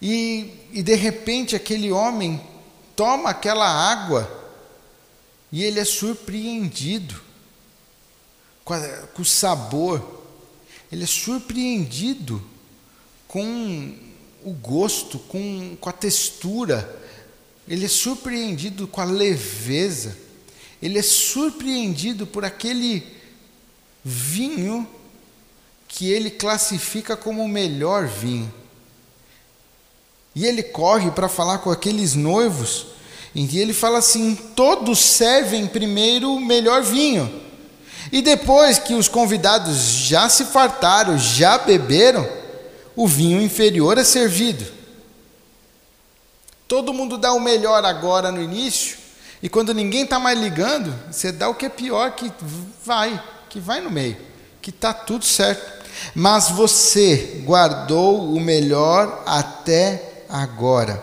E, 0.00 0.54
e 0.72 0.84
de 0.84 0.94
repente 0.94 1.56
aquele 1.56 1.90
homem 1.90 2.40
toma 2.94 3.30
aquela 3.30 3.66
água 3.66 4.30
e 5.50 5.64
ele 5.64 5.80
é 5.80 5.84
surpreendido. 5.84 7.20
com, 8.64 8.74
a, 8.74 8.88
com 9.14 9.22
o 9.22 9.24
sabor, 9.24 10.22
ele 10.92 11.02
é 11.02 11.08
surpreendido 11.08 12.40
com 13.26 13.98
o 14.44 14.52
gosto, 14.52 15.18
com, 15.18 15.76
com 15.80 15.88
a 15.88 15.92
textura, 15.92 16.88
ele 17.68 17.84
é 17.84 17.88
surpreendido 17.88 18.86
com 18.86 19.00
a 19.00 19.04
leveza, 19.04 20.16
ele 20.80 20.98
é 20.98 21.02
surpreendido 21.02 22.26
por 22.26 22.44
aquele 22.44 23.06
vinho 24.02 24.88
que 25.86 26.10
ele 26.10 26.30
classifica 26.30 27.16
como 27.16 27.42
o 27.42 27.48
melhor 27.48 28.06
vinho. 28.06 28.52
E 30.34 30.46
ele 30.46 30.62
corre 30.62 31.10
para 31.10 31.28
falar 31.28 31.58
com 31.58 31.70
aqueles 31.70 32.14
noivos, 32.14 32.86
e 33.34 33.58
ele 33.58 33.72
fala 33.72 33.98
assim: 33.98 34.34
todos 34.56 34.98
servem 34.98 35.66
primeiro 35.66 36.32
o 36.32 36.40
melhor 36.40 36.82
vinho. 36.82 37.42
E 38.10 38.22
depois 38.22 38.78
que 38.78 38.94
os 38.94 39.08
convidados 39.08 39.76
já 39.76 40.28
se 40.28 40.46
fartaram, 40.46 41.18
já 41.18 41.58
beberam, 41.58 42.26
o 42.96 43.06
vinho 43.06 43.40
inferior 43.40 43.98
é 43.98 44.04
servido. 44.04 44.77
Todo 46.68 46.92
mundo 46.92 47.16
dá 47.16 47.32
o 47.32 47.40
melhor 47.40 47.82
agora 47.84 48.30
no 48.30 48.42
início, 48.42 48.98
e 49.42 49.48
quando 49.48 49.72
ninguém 49.72 50.02
está 50.02 50.18
mais 50.18 50.38
ligando, 50.38 50.94
você 51.10 51.32
dá 51.32 51.48
o 51.48 51.54
que 51.54 51.66
é 51.66 51.70
pior 51.70 52.12
que 52.12 52.30
vai, 52.84 53.20
que 53.48 53.58
vai 53.58 53.80
no 53.80 53.90
meio, 53.90 54.18
que 54.60 54.68
está 54.68 54.92
tudo 54.92 55.24
certo. 55.24 55.78
Mas 56.14 56.50
você 56.50 57.42
guardou 57.44 58.32
o 58.34 58.38
melhor 58.38 59.22
até 59.26 60.24
agora. 60.28 61.02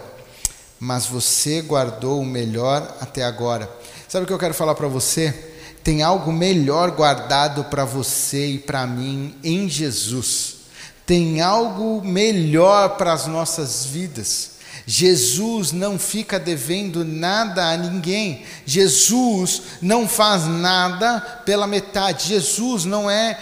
Mas 0.79 1.05
você 1.05 1.61
guardou 1.61 2.21
o 2.21 2.25
melhor 2.25 2.95
até 3.01 3.23
agora. 3.23 3.69
Sabe 4.07 4.25
o 4.25 4.27
que 4.27 4.33
eu 4.33 4.39
quero 4.39 4.53
falar 4.53 4.75
para 4.75 4.87
você? 4.87 5.53
Tem 5.83 6.01
algo 6.01 6.31
melhor 6.31 6.91
guardado 6.91 7.65
para 7.65 7.85
você 7.85 8.47
e 8.47 8.59
para 8.59 8.85
mim 8.85 9.35
em 9.43 9.67
Jesus. 9.67 10.57
Tem 11.05 11.41
algo 11.41 12.01
melhor 12.03 12.97
para 12.97 13.13
as 13.13 13.27
nossas 13.27 13.85
vidas. 13.85 14.54
Jesus 14.85 15.71
não 15.71 15.97
fica 15.97 16.39
devendo 16.39 17.03
nada 17.03 17.69
a 17.69 17.77
ninguém. 17.77 18.43
Jesus 18.65 19.61
não 19.81 20.07
faz 20.07 20.45
nada 20.45 21.19
pela 21.45 21.65
metade. 21.65 22.27
Jesus 22.27 22.85
não 22.85 23.09
é 23.09 23.37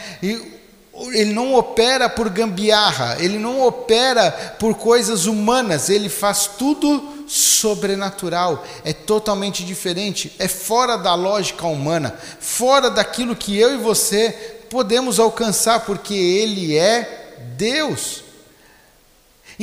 ele 1.11 1.33
não 1.33 1.55
opera 1.55 2.07
por 2.07 2.29
gambiarra, 2.29 3.17
ele 3.19 3.39
não 3.39 3.65
opera 3.65 4.31
por 4.59 4.75
coisas 4.75 5.25
humanas, 5.25 5.89
ele 5.89 6.07
faz 6.07 6.47
tudo 6.57 7.25
sobrenatural, 7.27 8.63
é 8.85 8.93
totalmente 8.93 9.63
diferente, 9.63 10.31
é 10.37 10.47
fora 10.47 10.95
da 10.95 11.15
lógica 11.15 11.65
humana, 11.65 12.15
fora 12.39 12.91
daquilo 12.91 13.35
que 13.35 13.57
eu 13.57 13.73
e 13.73 13.77
você 13.77 14.29
podemos 14.69 15.19
alcançar, 15.19 15.79
porque 15.81 16.13
ele 16.13 16.77
é 16.77 17.37
Deus. 17.57 18.22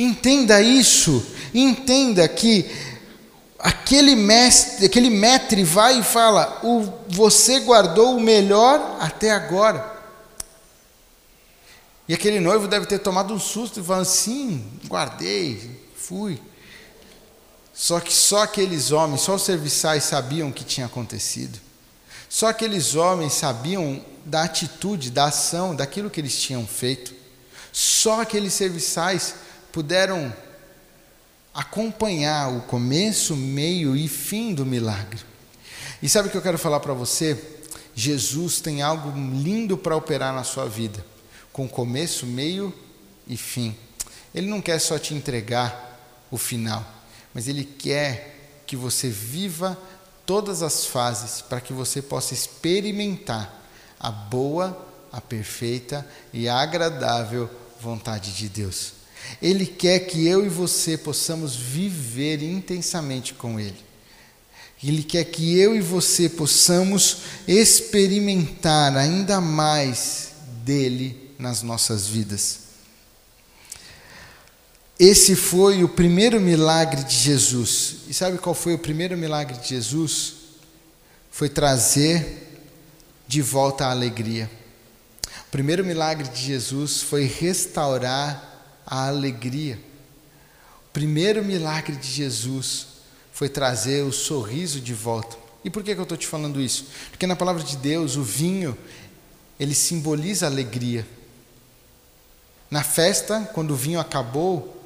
Entenda 0.01 0.59
isso, 0.59 1.23
entenda 1.53 2.27
que 2.27 2.67
aquele 3.59 4.15
mestre, 4.15 4.87
aquele 4.87 5.11
mestre 5.11 5.63
vai 5.63 5.99
e 5.99 6.03
fala: 6.03 6.59
o, 6.63 6.91
você 7.07 7.59
guardou 7.59 8.17
o 8.17 8.19
melhor 8.19 8.97
até 8.99 9.29
agora. 9.29 10.01
E 12.07 12.15
aquele 12.15 12.39
noivo 12.39 12.67
deve 12.67 12.87
ter 12.87 12.97
tomado 12.97 13.31
um 13.31 13.39
susto 13.39 13.79
e 13.79 13.83
falando: 13.83 14.05
sim, 14.05 14.65
guardei, 14.87 15.79
fui. 15.95 16.41
Só 17.71 17.99
que 17.99 18.11
só 18.11 18.41
aqueles 18.41 18.91
homens, 18.91 19.21
só 19.21 19.35
os 19.35 19.43
serviçais 19.43 20.03
sabiam 20.03 20.49
o 20.49 20.53
que 20.53 20.63
tinha 20.63 20.87
acontecido. 20.87 21.59
Só 22.27 22.47
aqueles 22.47 22.95
homens 22.95 23.33
sabiam 23.33 24.03
da 24.25 24.43
atitude, 24.45 25.11
da 25.11 25.25
ação, 25.25 25.75
daquilo 25.75 26.09
que 26.09 26.19
eles 26.19 26.41
tinham 26.41 26.65
feito. 26.65 27.13
Só 27.71 28.21
aqueles 28.21 28.53
serviçais 28.53 29.35
puderam 29.71 30.33
acompanhar 31.53 32.49
o 32.49 32.61
começo, 32.61 33.35
meio 33.35 33.95
e 33.95 34.07
fim 34.07 34.53
do 34.53 34.65
milagre. 34.65 35.19
E 36.01 36.09
sabe 36.09 36.27
o 36.27 36.31
que 36.31 36.37
eu 36.37 36.41
quero 36.41 36.57
falar 36.57 36.79
para 36.79 36.93
você? 36.93 37.59
Jesus 37.93 38.59
tem 38.59 38.81
algo 38.81 39.11
lindo 39.11 39.77
para 39.77 39.95
operar 39.95 40.33
na 40.33 40.43
sua 40.43 40.67
vida 40.67 41.05
com 41.51 41.67
começo, 41.67 42.25
meio 42.25 42.73
e 43.27 43.35
fim. 43.35 43.75
Ele 44.33 44.47
não 44.47 44.61
quer 44.61 44.79
só 44.79 44.97
te 44.97 45.13
entregar 45.13 45.99
o 46.29 46.37
final, 46.37 46.85
mas 47.33 47.47
ele 47.47 47.63
quer 47.65 48.63
que 48.65 48.75
você 48.75 49.09
viva 49.09 49.77
todas 50.25 50.63
as 50.63 50.85
fases 50.85 51.41
para 51.41 51.59
que 51.59 51.73
você 51.73 52.01
possa 52.01 52.33
experimentar 52.33 53.61
a 53.99 54.09
boa, 54.09 54.87
a 55.11 55.19
perfeita 55.19 56.07
e 56.31 56.47
a 56.47 56.57
agradável 56.57 57.49
vontade 57.81 58.31
de 58.33 58.47
Deus. 58.47 59.00
Ele 59.41 59.65
quer 59.65 59.99
que 59.99 60.27
eu 60.27 60.45
e 60.45 60.49
você 60.49 60.97
possamos 60.97 61.55
viver 61.55 62.41
intensamente 62.43 63.33
com 63.33 63.59
Ele. 63.59 63.91
Ele 64.83 65.03
quer 65.03 65.25
que 65.25 65.57
eu 65.59 65.75
e 65.75 65.81
você 65.81 66.27
possamos 66.27 67.17
experimentar 67.47 68.97
ainda 68.97 69.39
mais 69.39 70.31
dele 70.63 71.31
nas 71.37 71.61
nossas 71.61 72.07
vidas. 72.07 72.61
Esse 74.99 75.35
foi 75.35 75.83
o 75.83 75.89
primeiro 75.89 76.39
milagre 76.39 77.03
de 77.03 77.15
Jesus. 77.15 77.95
E 78.07 78.13
sabe 78.13 78.37
qual 78.37 78.53
foi 78.53 78.73
o 78.75 78.79
primeiro 78.79 79.17
milagre 79.17 79.57
de 79.57 79.69
Jesus? 79.69 80.33
Foi 81.31 81.49
trazer 81.49 82.49
de 83.27 83.41
volta 83.41 83.85
a 83.85 83.91
alegria. 83.91 84.49
O 85.47 85.51
primeiro 85.51 85.83
milagre 85.83 86.27
de 86.27 86.41
Jesus 86.41 87.01
foi 87.01 87.25
restaurar 87.25 88.50
a 88.91 89.07
alegria. 89.07 89.79
O 90.89 90.91
primeiro 90.91 91.41
milagre 91.45 91.95
de 91.95 92.07
Jesus 92.11 92.87
foi 93.31 93.47
trazer 93.47 94.03
o 94.03 94.11
sorriso 94.11 94.81
de 94.81 94.93
volta. 94.93 95.37
E 95.63 95.69
por 95.69 95.81
que, 95.81 95.93
que 95.93 95.99
eu 96.01 96.03
estou 96.03 96.17
te 96.17 96.27
falando 96.27 96.59
isso? 96.59 96.87
Porque 97.09 97.25
na 97.25 97.35
palavra 97.35 97.63
de 97.63 97.77
Deus, 97.77 98.17
o 98.17 98.23
vinho, 98.23 98.77
ele 99.57 99.73
simboliza 99.73 100.45
alegria. 100.45 101.07
Na 102.69 102.83
festa, 102.83 103.49
quando 103.53 103.71
o 103.71 103.75
vinho 103.75 103.99
acabou, 103.99 104.85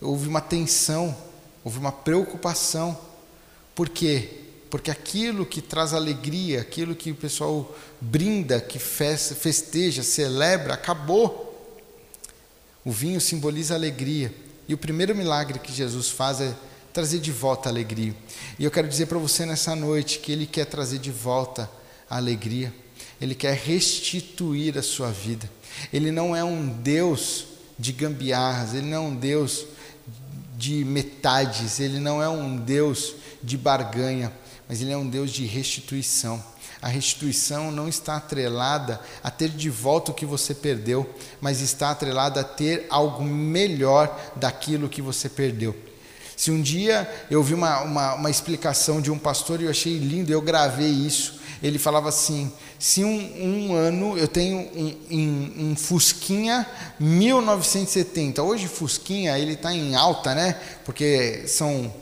houve 0.00 0.26
uma 0.26 0.40
tensão, 0.40 1.16
houve 1.62 1.78
uma 1.78 1.92
preocupação. 1.92 2.98
Por 3.72 3.88
quê? 3.88 4.30
Porque 4.68 4.90
aquilo 4.90 5.46
que 5.46 5.62
traz 5.62 5.94
alegria, 5.94 6.60
aquilo 6.60 6.96
que 6.96 7.12
o 7.12 7.14
pessoal 7.14 7.72
brinda, 8.00 8.60
que 8.60 8.80
festeja, 8.80 10.02
celebra, 10.02 10.74
acabou. 10.74 11.47
O 12.88 12.90
vinho 12.90 13.20
simboliza 13.20 13.74
alegria. 13.74 14.34
E 14.66 14.72
o 14.72 14.78
primeiro 14.78 15.14
milagre 15.14 15.58
que 15.58 15.70
Jesus 15.70 16.08
faz 16.08 16.40
é 16.40 16.54
trazer 16.90 17.18
de 17.18 17.30
volta 17.30 17.68
a 17.68 17.70
alegria. 17.70 18.16
E 18.58 18.64
eu 18.64 18.70
quero 18.70 18.88
dizer 18.88 19.04
para 19.04 19.18
você 19.18 19.44
nessa 19.44 19.76
noite 19.76 20.20
que 20.20 20.32
Ele 20.32 20.46
quer 20.46 20.64
trazer 20.64 20.98
de 20.98 21.10
volta 21.10 21.70
a 22.08 22.16
alegria. 22.16 22.72
Ele 23.20 23.34
quer 23.34 23.54
restituir 23.54 24.78
a 24.78 24.82
sua 24.82 25.10
vida. 25.10 25.50
Ele 25.92 26.10
não 26.10 26.34
é 26.34 26.42
um 26.42 26.66
Deus 26.66 27.44
de 27.78 27.92
gambiarras, 27.92 28.72
ele 28.72 28.86
não 28.86 29.04
é 29.04 29.06
um 29.08 29.16
Deus 29.16 29.66
de 30.56 30.82
metades, 30.82 31.80
ele 31.80 32.00
não 32.00 32.22
é 32.22 32.28
um 32.28 32.56
Deus 32.56 33.16
de 33.42 33.58
barganha, 33.58 34.32
mas 34.68 34.82
ele 34.82 34.92
é 34.92 34.96
um 34.96 35.08
Deus 35.08 35.30
de 35.30 35.46
restituição. 35.46 36.42
A 36.80 36.88
restituição 36.88 37.72
não 37.72 37.88
está 37.88 38.16
atrelada 38.16 39.00
a 39.22 39.30
ter 39.30 39.48
de 39.48 39.68
volta 39.68 40.12
o 40.12 40.14
que 40.14 40.26
você 40.26 40.54
perdeu, 40.54 41.08
mas 41.40 41.60
está 41.60 41.90
atrelada 41.90 42.40
a 42.40 42.44
ter 42.44 42.86
algo 42.88 43.24
melhor 43.24 44.32
daquilo 44.36 44.88
que 44.88 45.02
você 45.02 45.28
perdeu. 45.28 45.74
Se 46.36 46.52
um 46.52 46.62
dia 46.62 47.10
eu 47.28 47.42
vi 47.42 47.54
uma, 47.54 47.80
uma, 47.80 48.14
uma 48.14 48.30
explicação 48.30 49.00
de 49.00 49.10
um 49.10 49.18
pastor 49.18 49.60
e 49.60 49.64
eu 49.64 49.70
achei 49.70 49.98
lindo, 49.98 50.32
eu 50.32 50.40
gravei 50.40 50.88
isso. 50.88 51.40
Ele 51.60 51.80
falava 51.80 52.08
assim: 52.08 52.52
se 52.78 53.02
um, 53.02 53.70
um 53.70 53.74
ano 53.74 54.16
eu 54.16 54.28
tenho 54.28 54.58
um, 54.58 54.96
um, 55.10 55.70
um, 55.70 55.76
Fusquinha 55.76 56.64
1970, 57.00 58.40
hoje 58.40 58.68
Fusquinha 58.68 59.36
ele 59.36 59.54
está 59.54 59.72
em 59.72 59.96
alta, 59.96 60.32
né? 60.32 60.56
Porque 60.84 61.42
são 61.48 61.92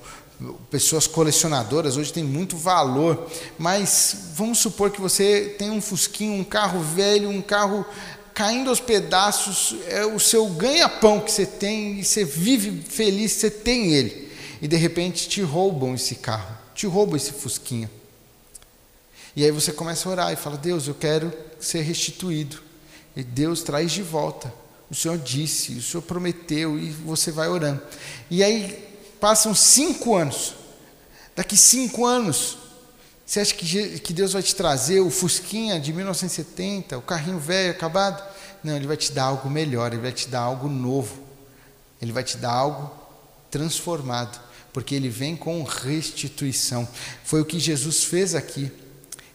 pessoas 0.71 1.07
colecionadoras, 1.07 1.97
hoje 1.97 2.13
tem 2.13 2.25
muito 2.25 2.57
valor, 2.57 3.27
mas 3.59 4.33
vamos 4.35 4.59
supor 4.59 4.91
que 4.91 5.01
você 5.01 5.55
tem 5.59 5.71
um 5.71 5.81
Fusquinha, 5.81 6.39
um 6.39 6.45
carro 6.45 6.81
velho, 6.81 7.29
um 7.29 7.41
carro 7.41 7.87
caindo 8.35 8.69
aos 8.69 8.81
pedaços, 8.81 9.77
é 9.89 10.05
o 10.05 10.21
seu 10.21 10.47
ganha-pão 10.47 11.21
que 11.21 11.33
você 11.33 11.47
tem 11.47 12.01
e 12.01 12.05
você 12.05 12.25
vive 12.25 12.83
feliz, 12.83 13.33
você 13.33 13.51
tem 13.51 13.95
ele. 13.95 14.31
E 14.61 14.69
de 14.69 14.77
repente 14.77 15.29
te 15.29 15.41
roubam 15.41 15.95
esse 15.95 16.17
carro, 16.17 16.57
te 16.75 16.87
roubam 16.87 17.17
esse 17.17 17.33
Fusquinha. 17.33 17.91
E 19.35 19.45
aí 19.45 19.51
você 19.51 19.73
começa 19.73 20.09
a 20.09 20.13
orar 20.13 20.33
e 20.33 20.37
fala: 20.37 20.57
Deus, 20.57 20.87
eu 20.87 20.95
quero 20.95 21.33
ser 21.61 21.83
restituído. 21.83 22.59
E 23.15 23.23
Deus 23.23 23.63
traz 23.63 23.93
de 23.93 24.03
volta. 24.03 24.53
O 24.91 24.95
Senhor 24.95 25.19
disse, 25.19 25.73
o 25.73 25.83
Senhor 25.83 26.03
prometeu, 26.03 26.79
e 26.79 26.91
você 26.91 27.33
vai 27.33 27.49
orando. 27.49 27.83
E 28.31 28.45
aí 28.45 28.96
passam 29.21 29.55
cinco 29.55 30.15
anos. 30.15 30.55
Daqui 31.35 31.57
cinco 31.57 32.07
anos, 32.07 32.57
Você 33.27 33.41
acha 33.41 33.55
que, 33.55 33.99
que 33.99 34.13
Deus 34.13 34.33
vai 34.33 34.43
te 34.43 34.55
trazer 34.55 35.01
o 35.01 35.11
Fusquinha 35.11 35.81
de 35.81 35.93
1970, 35.93 36.97
o 36.97 37.03
carrinho 37.03 37.41
velho 37.41 37.73
acabado? 37.73 38.23
Não, 38.63 38.77
Ele 38.77 38.87
vai 38.87 38.97
te 38.97 39.11
dar 39.11 39.25
algo 39.25 39.51
melhor, 39.51 39.93
Ele 39.93 40.01
vai 40.01 40.13
te 40.13 40.29
dar 40.29 40.41
algo 40.41 40.69
novo, 40.69 41.19
Ele 42.01 42.13
vai 42.13 42.23
te 42.23 42.37
dar 42.37 42.53
algo 42.53 42.89
transformado, 43.51 44.41
porque 44.73 44.95
Ele 44.95 45.09
vem 45.09 45.37
com 45.37 45.63
restituição. 45.65 46.87
Foi 47.25 47.41
o 47.41 47.45
que 47.45 47.59
Jesus 47.59 48.05
fez 48.05 48.35
aqui. 48.35 48.71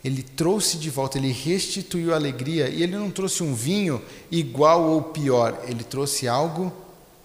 Ele 0.04 0.24
trouxe 0.24 0.78
de 0.78 0.90
volta, 0.90 1.20
ele 1.20 1.32
restituiu 1.32 2.12
a 2.12 2.16
alegria 2.16 2.68
e 2.70 2.82
ele 2.82 2.96
não 2.98 3.12
trouxe 3.12 3.44
um 3.44 3.54
vinho 3.54 4.02
igual 4.32 4.90
ou 4.90 5.04
pior, 5.04 5.64
ele 5.68 5.84
trouxe 5.84 6.28
algo 6.28 6.74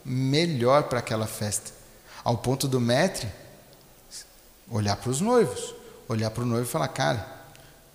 melhor 0.04 0.82
para 0.82 0.98
aquela 0.98 1.26
festa. 1.26 1.75
Ao 2.26 2.36
ponto 2.36 2.66
do 2.66 2.80
mestre 2.80 3.28
olhar 4.68 4.96
para 4.96 5.10
os 5.10 5.20
noivos, 5.20 5.72
olhar 6.08 6.28
para 6.28 6.42
o 6.42 6.44
noivo 6.44 6.66
e 6.66 6.68
falar: 6.68 6.88
Cara, 6.88 7.24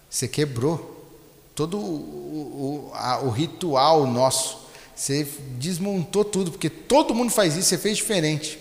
você 0.09 0.25
quebrou 0.25 1.05
todo 1.53 1.77
o, 1.77 2.87
o, 2.87 2.91
a, 2.93 3.19
o 3.19 3.29
ritual 3.29 4.07
nosso, 4.07 4.59
você 4.95 5.27
desmontou 5.59 6.23
tudo, 6.23 6.49
porque 6.49 6.69
todo 6.69 7.13
mundo 7.13 7.29
faz 7.29 7.57
isso, 7.57 7.67
você 7.67 7.77
fez 7.77 7.97
diferente. 7.97 8.57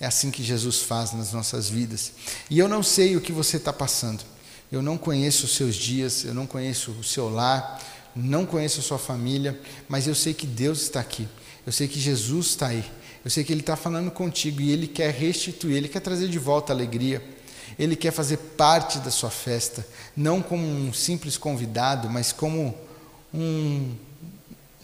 É 0.00 0.06
assim 0.06 0.28
que 0.28 0.42
Jesus 0.42 0.82
faz 0.82 1.12
nas 1.12 1.32
nossas 1.32 1.68
vidas. 1.68 2.10
E 2.50 2.58
eu 2.58 2.66
não 2.66 2.82
sei 2.82 3.14
o 3.14 3.20
que 3.20 3.30
você 3.30 3.58
está 3.58 3.72
passando. 3.72 4.24
Eu 4.72 4.82
não 4.82 4.98
conheço 4.98 5.44
os 5.44 5.54
seus 5.54 5.76
dias, 5.76 6.24
eu 6.24 6.34
não 6.34 6.48
conheço 6.48 6.90
o 6.90 7.04
seu 7.04 7.28
lar, 7.28 7.80
não 8.12 8.44
conheço 8.44 8.80
a 8.80 8.82
sua 8.82 8.98
família, 8.98 9.56
mas 9.88 10.08
eu 10.08 10.16
sei 10.16 10.34
que 10.34 10.48
Deus 10.48 10.82
está 10.82 10.98
aqui. 10.98 11.28
Eu 11.64 11.70
sei 11.70 11.86
que 11.86 12.00
Jesus 12.00 12.46
está 12.46 12.66
aí. 12.66 12.84
Eu 13.26 13.30
sei 13.30 13.42
que 13.42 13.52
Ele 13.52 13.58
está 13.58 13.74
falando 13.74 14.08
contigo 14.08 14.60
e 14.60 14.70
Ele 14.70 14.86
quer 14.86 15.12
restituir, 15.12 15.76
Ele 15.76 15.88
quer 15.88 15.98
trazer 15.98 16.28
de 16.28 16.38
volta 16.38 16.72
a 16.72 16.76
alegria. 16.76 17.20
Ele 17.76 17.96
quer 17.96 18.12
fazer 18.12 18.36
parte 18.36 19.00
da 19.00 19.10
sua 19.10 19.30
festa, 19.30 19.84
não 20.16 20.40
como 20.40 20.64
um 20.64 20.92
simples 20.92 21.36
convidado, 21.36 22.08
mas 22.08 22.30
como 22.30 22.72
um 23.34 23.96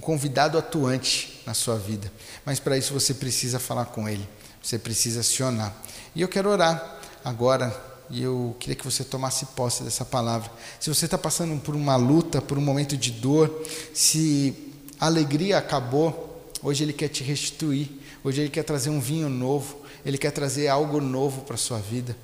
convidado 0.01 0.59
atuante 0.59 1.41
na 1.47 1.55
sua 1.55 1.79
vida. 1.79 2.13
Mas 2.45 2.59
para 2.59 2.77
isso 2.77 2.93
você 2.93 3.15
precisa 3.15 3.61
falar 3.61 3.85
com 3.85 4.09
Ele, 4.09 4.29
você 4.61 4.77
precisa 4.77 5.21
acionar. 5.21 5.73
E 6.13 6.21
eu 6.21 6.27
quero 6.27 6.51
orar 6.51 6.99
agora 7.25 7.73
e 8.11 8.25
eu 8.25 8.57
queria 8.59 8.75
que 8.75 8.85
você 8.85 9.05
tomasse 9.05 9.47
posse 9.55 9.85
dessa 9.85 10.05
palavra. 10.05 10.51
Se 10.81 10.93
você 10.93 11.05
está 11.05 11.17
passando 11.17 11.57
por 11.61 11.77
uma 11.77 11.95
luta, 11.95 12.43
por 12.43 12.59
um 12.59 12.63
momento 12.63 12.97
de 12.97 13.13
dor, 13.13 13.65
se 13.95 14.53
a 14.99 15.07
alegria 15.07 15.59
acabou, 15.59 16.43
hoje 16.61 16.83
Ele 16.83 16.93
quer 16.93 17.07
te 17.07 17.23
restituir, 17.23 18.02
hoje 18.25 18.43
Ele 18.43 18.51
quer 18.51 18.63
trazer 18.63 18.91
um 18.91 19.01
vinho 19.01 19.29
novo, 19.29 19.77
Ele 20.05 20.19
quer 20.19 20.31
trazer 20.31 20.69
algo 20.69 21.01
novo 21.01 21.43
para 21.43 21.55
a 21.55 21.59
sua 21.59 21.79
vida. 21.79 22.17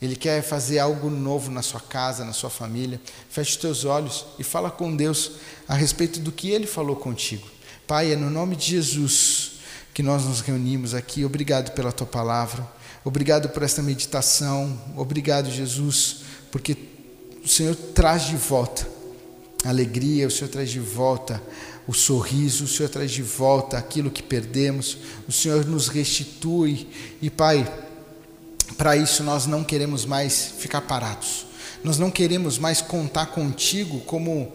Ele 0.00 0.14
quer 0.14 0.42
fazer 0.42 0.78
algo 0.78 1.08
novo 1.08 1.50
na 1.50 1.62
sua 1.62 1.80
casa, 1.80 2.24
na 2.24 2.32
sua 2.32 2.50
família. 2.50 3.00
Feche 3.30 3.58
teus 3.58 3.84
olhos 3.84 4.26
e 4.38 4.44
fala 4.44 4.70
com 4.70 4.94
Deus 4.94 5.32
a 5.66 5.74
respeito 5.74 6.20
do 6.20 6.30
que 6.30 6.50
Ele 6.50 6.66
falou 6.66 6.96
contigo. 6.96 7.46
Pai, 7.86 8.12
é 8.12 8.16
no 8.16 8.28
nome 8.28 8.56
de 8.56 8.66
Jesus 8.66 9.52
que 9.94 10.02
nós 10.02 10.24
nos 10.24 10.40
reunimos 10.40 10.92
aqui. 10.92 11.24
Obrigado 11.24 11.72
pela 11.72 11.92
tua 11.92 12.06
palavra. 12.06 12.66
Obrigado 13.02 13.48
por 13.48 13.62
esta 13.62 13.82
meditação. 13.82 14.78
Obrigado, 14.96 15.50
Jesus, 15.50 16.22
porque 16.50 16.76
o 17.42 17.48
Senhor 17.48 17.74
traz 17.74 18.26
de 18.26 18.36
volta 18.36 18.86
a 19.64 19.70
alegria, 19.70 20.26
o 20.26 20.30
Senhor 20.30 20.50
traz 20.50 20.70
de 20.70 20.80
volta 20.80 21.42
o 21.86 21.94
sorriso, 21.94 22.64
o 22.64 22.68
Senhor 22.68 22.88
traz 22.88 23.10
de 23.10 23.22
volta 23.22 23.78
aquilo 23.78 24.10
que 24.10 24.22
perdemos, 24.22 24.98
o 25.28 25.32
Senhor 25.32 25.64
nos 25.64 25.88
restitui. 25.88 26.88
E, 27.22 27.30
Pai, 27.30 27.70
para 28.76 28.96
isso 28.96 29.22
nós 29.22 29.46
não 29.46 29.62
queremos 29.62 30.04
mais 30.04 30.52
ficar 30.58 30.82
parados. 30.82 31.46
Nós 31.84 31.98
não 31.98 32.10
queremos 32.10 32.58
mais 32.58 32.80
contar 32.80 33.26
contigo 33.26 34.00
como 34.00 34.52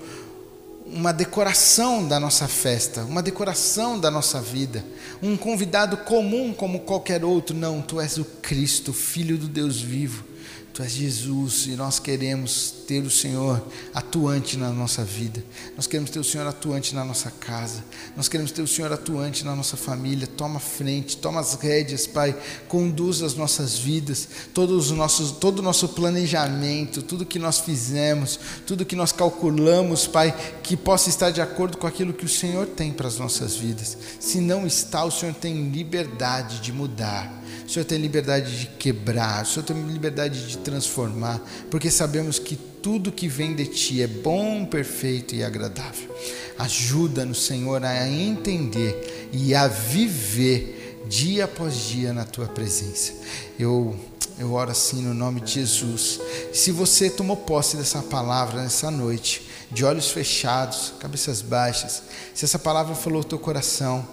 uma 0.85 1.13
decoração 1.13 2.05
da 2.05 2.19
nossa 2.19 2.47
festa, 2.47 3.03
uma 3.03 3.23
decoração 3.23 3.97
da 3.97 4.11
nossa 4.11 4.41
vida, 4.41 4.83
um 5.23 5.37
convidado 5.37 5.95
comum 5.97 6.53
como 6.53 6.81
qualquer 6.81 7.23
outro. 7.23 7.55
Não, 7.55 7.81
tu 7.81 8.01
és 8.01 8.17
o 8.17 8.25
Cristo, 8.25 8.91
Filho 8.91 9.37
do 9.37 9.47
Deus 9.47 9.79
vivo. 9.79 10.30
Tu 10.73 10.81
és 10.83 10.91
Jesus 10.91 11.65
e 11.67 11.71
nós 11.71 11.99
queremos 11.99 12.73
ter 12.87 13.03
o 13.03 13.11
Senhor 13.11 13.61
atuante 13.93 14.55
na 14.55 14.69
nossa 14.69 15.03
vida. 15.03 15.43
Nós 15.75 15.85
queremos 15.85 16.09
ter 16.09 16.19
o 16.19 16.23
Senhor 16.23 16.47
atuante 16.47 16.95
na 16.95 17.03
nossa 17.03 17.29
casa. 17.29 17.83
Nós 18.15 18.29
queremos 18.29 18.53
ter 18.53 18.61
o 18.61 18.67
Senhor 18.67 18.91
atuante 18.91 19.43
na 19.43 19.53
nossa 19.53 19.75
família. 19.75 20.25
Toma 20.25 20.61
frente, 20.61 21.17
toma 21.17 21.41
as 21.41 21.55
rédeas, 21.55 22.07
Pai. 22.07 22.33
Conduz 22.69 23.21
as 23.21 23.35
nossas 23.35 23.77
vidas, 23.77 24.27
todos 24.53 24.91
os 24.91 24.97
nossos, 24.97 25.31
todo 25.31 25.59
o 25.59 25.61
nosso 25.61 25.89
planejamento, 25.89 27.01
tudo 27.01 27.25
que 27.25 27.39
nós 27.39 27.59
fizemos, 27.59 28.39
tudo 28.65 28.85
que 28.85 28.95
nós 28.95 29.11
calculamos, 29.11 30.07
Pai, 30.07 30.33
que 30.63 30.77
possa 30.77 31.09
estar 31.09 31.31
de 31.31 31.41
acordo 31.41 31.77
com 31.77 31.85
aquilo 31.85 32.13
que 32.13 32.25
o 32.25 32.29
Senhor 32.29 32.65
tem 32.65 32.93
para 32.93 33.09
as 33.09 33.17
nossas 33.17 33.57
vidas. 33.57 33.97
Se 34.21 34.39
não 34.39 34.65
está, 34.65 35.03
o 35.03 35.11
Senhor 35.11 35.35
tem 35.35 35.69
liberdade 35.69 36.61
de 36.61 36.71
mudar 36.71 37.40
o 37.71 37.73
Senhor 37.73 37.85
tem 37.85 37.97
liberdade 37.97 38.59
de 38.59 38.65
quebrar, 38.67 39.43
o 39.43 39.45
Senhor 39.45 39.63
tem 39.63 39.81
liberdade 39.83 40.45
de 40.45 40.57
transformar, 40.57 41.41
porque 41.69 41.89
sabemos 41.89 42.37
que 42.37 42.57
tudo 42.57 43.13
que 43.13 43.29
vem 43.29 43.55
de 43.55 43.65
Ti 43.65 44.01
é 44.01 44.07
bom, 44.07 44.65
perfeito 44.65 45.33
e 45.33 45.41
agradável. 45.41 46.13
Ajuda-nos, 46.59 47.45
Senhor, 47.45 47.81
a 47.85 48.09
entender 48.09 49.29
e 49.31 49.55
a 49.55 49.69
viver 49.69 51.01
dia 51.07 51.45
após 51.45 51.87
dia 51.87 52.11
na 52.11 52.25
Tua 52.25 52.45
presença. 52.45 53.13
Eu 53.57 53.97
eu 54.37 54.51
oro 54.51 54.71
assim 54.71 55.01
no 55.01 55.13
nome 55.13 55.39
de 55.39 55.53
Jesus. 55.53 56.19
Se 56.51 56.71
você 56.71 57.09
tomou 57.09 57.37
posse 57.37 57.77
dessa 57.77 58.01
palavra 58.01 58.61
nessa 58.61 58.91
noite, 58.91 59.47
de 59.71 59.85
olhos 59.85 60.09
fechados, 60.09 60.93
cabeças 60.99 61.41
baixas, 61.41 62.03
se 62.33 62.43
essa 62.43 62.59
palavra 62.59 62.95
falou 62.95 63.21
o 63.21 63.23
teu 63.23 63.39
coração, 63.39 64.05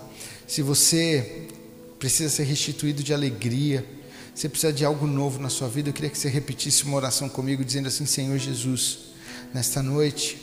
se 0.46 0.62
você 0.62 1.48
precisa 1.98 2.30
ser 2.30 2.44
restituído 2.44 3.02
de 3.02 3.12
alegria, 3.12 3.84
você 4.34 4.48
precisa 4.48 4.72
de 4.72 4.84
algo 4.84 5.06
novo 5.06 5.40
na 5.40 5.48
sua 5.48 5.68
vida, 5.68 5.88
eu 5.88 5.92
queria 5.92 6.10
que 6.10 6.18
você 6.18 6.28
repetisse 6.28 6.84
uma 6.84 6.96
oração 6.96 7.28
comigo, 7.28 7.64
dizendo 7.64 7.88
assim: 7.88 8.06
Senhor 8.06 8.38
Jesus, 8.38 8.98
nesta 9.52 9.82
noite 9.82 10.38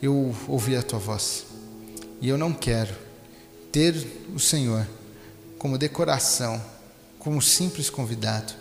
eu 0.00 0.34
ouvi 0.48 0.74
a 0.74 0.82
tua 0.82 0.98
voz 0.98 1.44
e 2.20 2.28
eu 2.28 2.38
não 2.38 2.52
quero 2.52 2.94
ter 3.70 3.94
o 4.34 4.40
Senhor 4.40 4.88
como 5.58 5.76
decoração, 5.76 6.62
como 7.18 7.40
simples 7.42 7.90
convidado, 7.90 8.52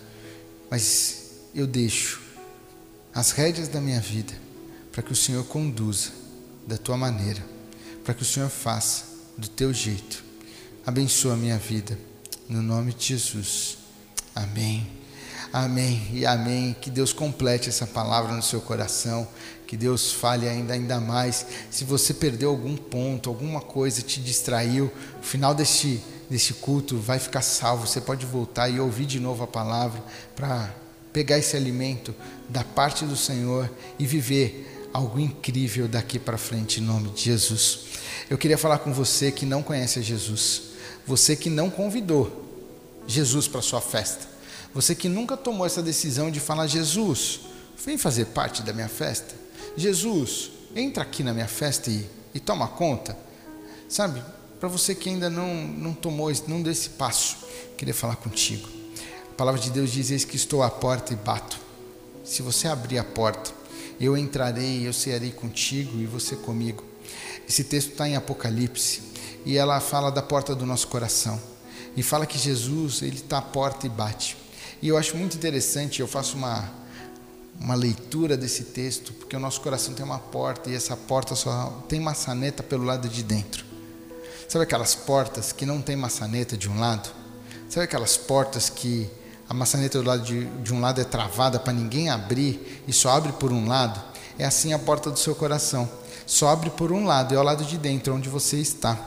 mas 0.69 1.31
eu 1.55 1.65
deixo 1.65 2.21
as 3.13 3.31
rédeas 3.31 3.67
da 3.67 3.81
minha 3.81 3.99
vida 3.99 4.33
para 4.91 5.01
que 5.01 5.11
o 5.11 5.15
Senhor 5.15 5.43
conduza 5.45 6.11
da 6.67 6.77
tua 6.77 6.97
maneira, 6.97 7.43
para 8.03 8.13
que 8.13 8.21
o 8.21 8.25
Senhor 8.25 8.49
faça 8.49 9.05
do 9.37 9.47
teu 9.47 9.73
jeito 9.73 10.30
abençoa 10.85 11.33
a 11.33 11.37
minha 11.37 11.57
vida. 11.57 11.97
No 12.47 12.61
nome 12.61 12.93
de 12.93 13.07
Jesus. 13.07 13.77
Amém. 14.35 14.87
Amém 15.53 16.07
e 16.11 16.25
amém. 16.25 16.75
Que 16.79 16.89
Deus 16.89 17.13
complete 17.13 17.69
essa 17.69 17.85
palavra 17.85 18.33
no 18.33 18.41
seu 18.41 18.61
coração. 18.61 19.27
Que 19.67 19.77
Deus 19.77 20.11
fale 20.11 20.47
ainda, 20.47 20.73
ainda 20.73 20.99
mais. 20.99 21.45
Se 21.69 21.83
você 21.83 22.13
perdeu 22.13 22.49
algum 22.49 22.75
ponto, 22.75 23.29
alguma 23.29 23.61
coisa 23.61 24.01
te 24.01 24.19
distraiu, 24.19 24.91
o 25.21 25.25
final 25.25 25.53
deste, 25.53 26.01
deste 26.29 26.53
culto 26.53 26.97
vai 26.97 27.19
ficar 27.19 27.41
salvo. 27.41 27.87
Você 27.87 28.01
pode 28.01 28.25
voltar 28.25 28.69
e 28.69 28.79
ouvir 28.79 29.05
de 29.05 29.19
novo 29.19 29.43
a 29.43 29.47
palavra 29.47 30.03
para 30.35 30.73
pegar 31.13 31.37
esse 31.37 31.55
alimento 31.55 32.13
da 32.49 32.63
parte 32.63 33.05
do 33.05 33.15
Senhor 33.15 33.69
e 33.97 34.05
viver 34.05 34.89
algo 34.93 35.19
incrível 35.19 35.87
daqui 35.87 36.19
para 36.19 36.37
frente, 36.37 36.81
em 36.81 36.83
nome 36.83 37.09
de 37.11 37.23
Jesus. 37.23 37.79
Eu 38.29 38.37
queria 38.37 38.57
falar 38.57 38.79
com 38.79 38.93
você 38.93 39.31
que 39.31 39.45
não 39.45 39.63
conhece 39.63 40.01
Jesus. 40.01 40.70
Você 41.11 41.35
que 41.35 41.49
não 41.49 41.69
convidou 41.69 42.31
Jesus 43.05 43.45
para 43.45 43.61
sua 43.61 43.81
festa. 43.81 44.25
Você 44.73 44.95
que 44.95 45.09
nunca 45.09 45.35
tomou 45.35 45.65
essa 45.65 45.83
decisão 45.83 46.31
de 46.31 46.39
falar: 46.39 46.67
Jesus, 46.67 47.41
vem 47.85 47.97
fazer 47.97 48.27
parte 48.27 48.61
da 48.61 48.71
minha 48.71 48.87
festa. 48.87 49.35
Jesus, 49.75 50.51
entra 50.73 51.03
aqui 51.03 51.21
na 51.21 51.33
minha 51.33 51.49
festa 51.49 51.91
e, 51.91 52.07
e 52.33 52.39
toma 52.39 52.65
conta. 52.65 53.17
Sabe, 53.89 54.23
para 54.57 54.69
você 54.69 54.95
que 54.95 55.09
ainda 55.09 55.29
não, 55.29 55.53
não 55.53 55.93
tomou, 55.93 56.31
não 56.47 56.61
deu 56.61 56.71
esse 56.71 56.91
passo, 56.91 57.39
queria 57.77 57.93
falar 57.93 58.15
contigo. 58.15 58.69
A 59.31 59.33
palavra 59.35 59.59
de 59.59 59.69
Deus 59.69 59.91
diz: 59.91 60.11
Eis 60.11 60.23
que 60.23 60.37
estou 60.37 60.63
à 60.63 60.69
porta 60.69 61.11
e 61.11 61.17
bato. 61.17 61.59
Se 62.23 62.41
você 62.41 62.69
abrir 62.69 62.99
a 62.99 63.03
porta, 63.03 63.51
eu 63.99 64.15
entrarei, 64.15 64.87
eu 64.87 64.93
cearei 64.93 65.31
contigo 65.31 65.99
e 65.99 66.05
você 66.05 66.37
comigo. 66.37 66.85
Esse 67.45 67.65
texto 67.65 67.91
está 67.91 68.07
em 68.07 68.15
Apocalipse 68.15 69.10
e 69.45 69.57
ela 69.57 69.79
fala 69.79 70.11
da 70.11 70.21
porta 70.21 70.55
do 70.55 70.65
nosso 70.65 70.87
coração 70.87 71.39
e 71.95 72.03
fala 72.03 72.25
que 72.25 72.37
Jesus 72.37 73.01
ele 73.01 73.17
está 73.17 73.39
à 73.39 73.41
porta 73.41 73.85
e 73.85 73.89
bate. 73.89 74.37
E 74.81 74.87
eu 74.87 74.97
acho 74.97 75.15
muito 75.17 75.35
interessante, 75.35 75.99
eu 75.99 76.07
faço 76.07 76.37
uma 76.37 76.81
uma 77.61 77.75
leitura 77.75 78.35
desse 78.35 78.63
texto, 78.63 79.13
porque 79.13 79.35
o 79.35 79.39
nosso 79.39 79.61
coração 79.61 79.93
tem 79.93 80.03
uma 80.03 80.17
porta 80.17 80.71
e 80.71 80.75
essa 80.75 80.97
porta 80.97 81.35
só 81.35 81.83
tem 81.87 81.99
maçaneta 81.99 82.63
pelo 82.63 82.83
lado 82.83 83.07
de 83.07 83.21
dentro. 83.21 83.63
Sabe 84.49 84.63
aquelas 84.63 84.95
portas 84.95 85.51
que 85.51 85.63
não 85.63 85.79
tem 85.79 85.95
maçaneta 85.95 86.57
de 86.57 86.67
um 86.67 86.79
lado? 86.79 87.09
Sabe 87.69 87.83
aquelas 87.83 88.17
portas 88.17 88.67
que 88.67 89.07
a 89.47 89.53
maçaneta 89.53 90.01
do 90.01 90.07
lado 90.07 90.23
de, 90.23 90.45
de 90.45 90.73
um 90.73 90.81
lado 90.81 90.99
é 90.99 91.03
travada 91.03 91.59
para 91.59 91.71
ninguém 91.71 92.09
abrir 92.09 92.83
e 92.87 92.91
só 92.91 93.11
abre 93.11 93.31
por 93.33 93.51
um 93.51 93.67
lado, 93.67 94.01
é 94.39 94.43
assim 94.43 94.73
a 94.73 94.79
porta 94.79 95.11
do 95.11 95.19
seu 95.19 95.35
coração. 95.35 95.87
Só 96.25 96.49
abre 96.49 96.71
por 96.71 96.91
um 96.91 97.05
lado, 97.05 97.35
é 97.35 97.37
ao 97.37 97.43
lado 97.43 97.63
de 97.63 97.77
dentro, 97.77 98.15
onde 98.15 98.27
você 98.27 98.57
está. 98.57 98.97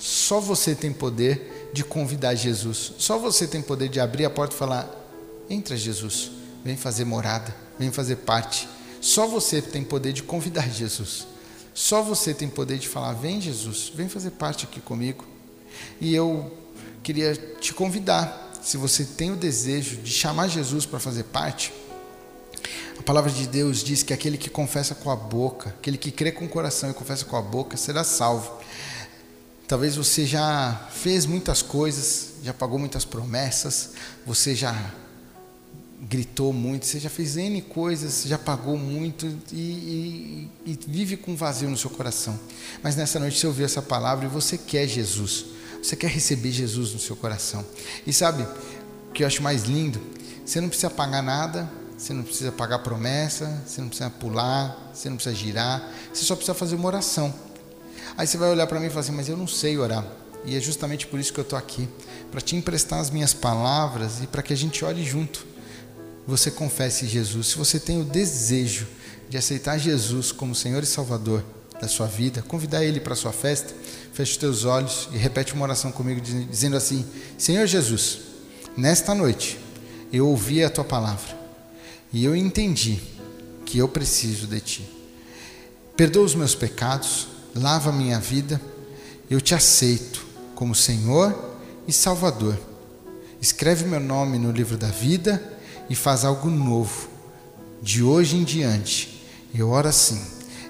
Só 0.00 0.40
você 0.40 0.74
tem 0.74 0.94
poder 0.94 1.70
de 1.74 1.84
convidar 1.84 2.34
Jesus. 2.34 2.94
Só 2.98 3.18
você 3.18 3.46
tem 3.46 3.60
poder 3.60 3.90
de 3.90 4.00
abrir 4.00 4.24
a 4.24 4.30
porta 4.30 4.54
e 4.54 4.58
falar: 4.58 4.88
Entra, 5.48 5.76
Jesus, 5.76 6.30
vem 6.64 6.74
fazer 6.74 7.04
morada, 7.04 7.54
vem 7.78 7.92
fazer 7.92 8.16
parte. 8.16 8.66
Só 8.98 9.26
você 9.26 9.60
tem 9.60 9.84
poder 9.84 10.14
de 10.14 10.22
convidar 10.22 10.68
Jesus. 10.70 11.26
Só 11.74 12.02
você 12.02 12.32
tem 12.32 12.48
poder 12.48 12.78
de 12.78 12.88
falar: 12.88 13.12
Vem, 13.12 13.42
Jesus, 13.42 13.92
vem 13.94 14.08
fazer 14.08 14.30
parte 14.30 14.64
aqui 14.64 14.80
comigo. 14.80 15.26
E 16.00 16.14
eu 16.14 16.50
queria 17.02 17.34
te 17.34 17.74
convidar, 17.74 18.52
se 18.62 18.78
você 18.78 19.04
tem 19.04 19.30
o 19.30 19.36
desejo 19.36 19.98
de 19.98 20.10
chamar 20.10 20.48
Jesus 20.48 20.86
para 20.86 20.98
fazer 20.98 21.24
parte, 21.24 21.74
a 22.98 23.02
palavra 23.02 23.30
de 23.30 23.46
Deus 23.46 23.84
diz 23.84 24.02
que 24.02 24.14
aquele 24.14 24.38
que 24.38 24.48
confessa 24.48 24.94
com 24.94 25.10
a 25.10 25.16
boca, 25.16 25.74
aquele 25.78 25.98
que 25.98 26.10
crê 26.10 26.32
com 26.32 26.46
o 26.46 26.48
coração 26.48 26.90
e 26.90 26.94
confessa 26.94 27.26
com 27.26 27.36
a 27.36 27.42
boca, 27.42 27.76
será 27.76 28.02
salvo. 28.02 28.60
Talvez 29.70 29.94
você 29.94 30.26
já 30.26 30.88
fez 30.90 31.26
muitas 31.26 31.62
coisas, 31.62 32.32
já 32.42 32.52
pagou 32.52 32.76
muitas 32.76 33.04
promessas, 33.04 33.90
você 34.26 34.52
já 34.52 34.74
gritou 36.00 36.52
muito, 36.52 36.86
você 36.86 36.98
já 36.98 37.08
fez 37.08 37.36
N 37.36 37.62
coisas, 37.62 38.24
já 38.24 38.36
pagou 38.36 38.76
muito 38.76 39.26
e, 39.52 40.50
e, 40.66 40.72
e 40.72 40.78
vive 40.88 41.16
com 41.16 41.36
vazio 41.36 41.70
no 41.70 41.76
seu 41.76 41.88
coração. 41.88 42.36
Mas 42.82 42.96
nessa 42.96 43.20
noite 43.20 43.38
você 43.38 43.46
ouviu 43.46 43.64
essa 43.64 43.80
palavra 43.80 44.24
e 44.24 44.28
você 44.28 44.58
quer 44.58 44.88
Jesus, 44.88 45.44
você 45.80 45.94
quer 45.94 46.10
receber 46.10 46.50
Jesus 46.50 46.92
no 46.92 46.98
seu 46.98 47.14
coração. 47.14 47.64
E 48.04 48.12
sabe 48.12 48.42
o 49.08 49.12
que 49.12 49.22
eu 49.22 49.26
acho 49.28 49.40
mais 49.40 49.62
lindo? 49.62 50.00
Você 50.44 50.60
não 50.60 50.68
precisa 50.68 50.90
pagar 50.90 51.22
nada, 51.22 51.70
você 51.96 52.12
não 52.12 52.24
precisa 52.24 52.50
pagar 52.50 52.80
promessa, 52.80 53.62
você 53.64 53.80
não 53.80 53.86
precisa 53.86 54.10
pular, 54.10 54.90
você 54.92 55.08
não 55.08 55.16
precisa 55.16 55.36
girar, 55.36 55.88
você 56.12 56.24
só 56.24 56.34
precisa 56.34 56.54
fazer 56.54 56.74
uma 56.74 56.88
oração. 56.88 57.32
Aí 58.16 58.26
você 58.26 58.36
vai 58.36 58.50
olhar 58.50 58.66
para 58.66 58.78
mim 58.80 58.86
e 58.86 58.90
falar 58.90 59.00
assim: 59.00 59.12
Mas 59.12 59.28
eu 59.28 59.36
não 59.36 59.46
sei 59.46 59.78
orar. 59.78 60.04
E 60.44 60.56
é 60.56 60.60
justamente 60.60 61.06
por 61.06 61.20
isso 61.20 61.32
que 61.32 61.40
eu 61.40 61.42
estou 61.42 61.58
aqui 61.58 61.88
para 62.30 62.40
te 62.40 62.56
emprestar 62.56 63.00
as 63.00 63.10
minhas 63.10 63.34
palavras 63.34 64.22
e 64.22 64.26
para 64.26 64.42
que 64.42 64.52
a 64.52 64.56
gente 64.56 64.84
ore 64.84 65.04
junto. 65.04 65.46
Você 66.26 66.50
confesse 66.50 67.06
Jesus. 67.06 67.48
Se 67.48 67.58
você 67.58 67.78
tem 67.78 68.00
o 68.00 68.04
desejo 68.04 68.86
de 69.28 69.36
aceitar 69.36 69.78
Jesus 69.78 70.32
como 70.32 70.54
Senhor 70.54 70.82
e 70.82 70.86
Salvador 70.86 71.44
da 71.80 71.88
sua 71.88 72.06
vida, 72.06 72.42
convidar 72.42 72.84
Ele 72.84 73.00
para 73.00 73.14
a 73.14 73.16
sua 73.16 73.32
festa, 73.32 73.74
feche 74.12 74.32
os 74.32 74.36
teus 74.36 74.64
olhos 74.64 75.08
e 75.12 75.16
repete 75.16 75.54
uma 75.54 75.64
oração 75.64 75.90
comigo 75.90 76.20
dizendo 76.20 76.76
assim: 76.76 77.04
Senhor 77.38 77.66
Jesus, 77.66 78.20
nesta 78.76 79.14
noite 79.14 79.58
eu 80.12 80.26
ouvi 80.28 80.62
a 80.62 80.70
tua 80.70 80.84
palavra 80.84 81.38
e 82.12 82.24
eu 82.24 82.34
entendi 82.34 83.00
que 83.64 83.78
eu 83.78 83.88
preciso 83.88 84.46
de 84.46 84.60
ti. 84.60 84.88
Perdoa 85.96 86.24
os 86.24 86.34
meus 86.34 86.54
pecados, 86.54 87.28
lava 87.54 87.92
minha 87.92 88.18
vida, 88.18 88.60
eu 89.28 89.40
te 89.40 89.54
aceito 89.54 90.24
como 90.54 90.74
Senhor 90.74 91.58
e 91.86 91.92
Salvador. 91.92 92.58
Escreve 93.40 93.84
meu 93.86 94.00
nome 94.00 94.38
no 94.38 94.50
livro 94.50 94.76
da 94.76 94.88
vida 94.88 95.42
e 95.88 95.94
faz 95.94 96.24
algo 96.24 96.50
novo. 96.50 97.08
De 97.82 98.02
hoje 98.02 98.36
em 98.36 98.44
diante, 98.44 99.24
eu 99.54 99.70
oro 99.70 99.88
assim, 99.88 100.20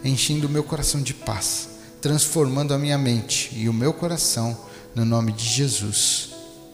enchendo 0.04 0.46
o 0.46 0.50
meu 0.50 0.62
coração 0.62 1.02
de 1.02 1.12
paz, 1.12 1.68
transformando 2.00 2.72
a 2.72 2.78
minha 2.78 2.96
mente 2.96 3.50
e 3.54 3.68
o 3.68 3.72
meu 3.72 3.92
coração 3.92 4.56
no 4.94 5.04
nome 5.04 5.32
de 5.32 5.44
Jesus. 5.44 6.30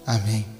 Amém. 0.06 0.55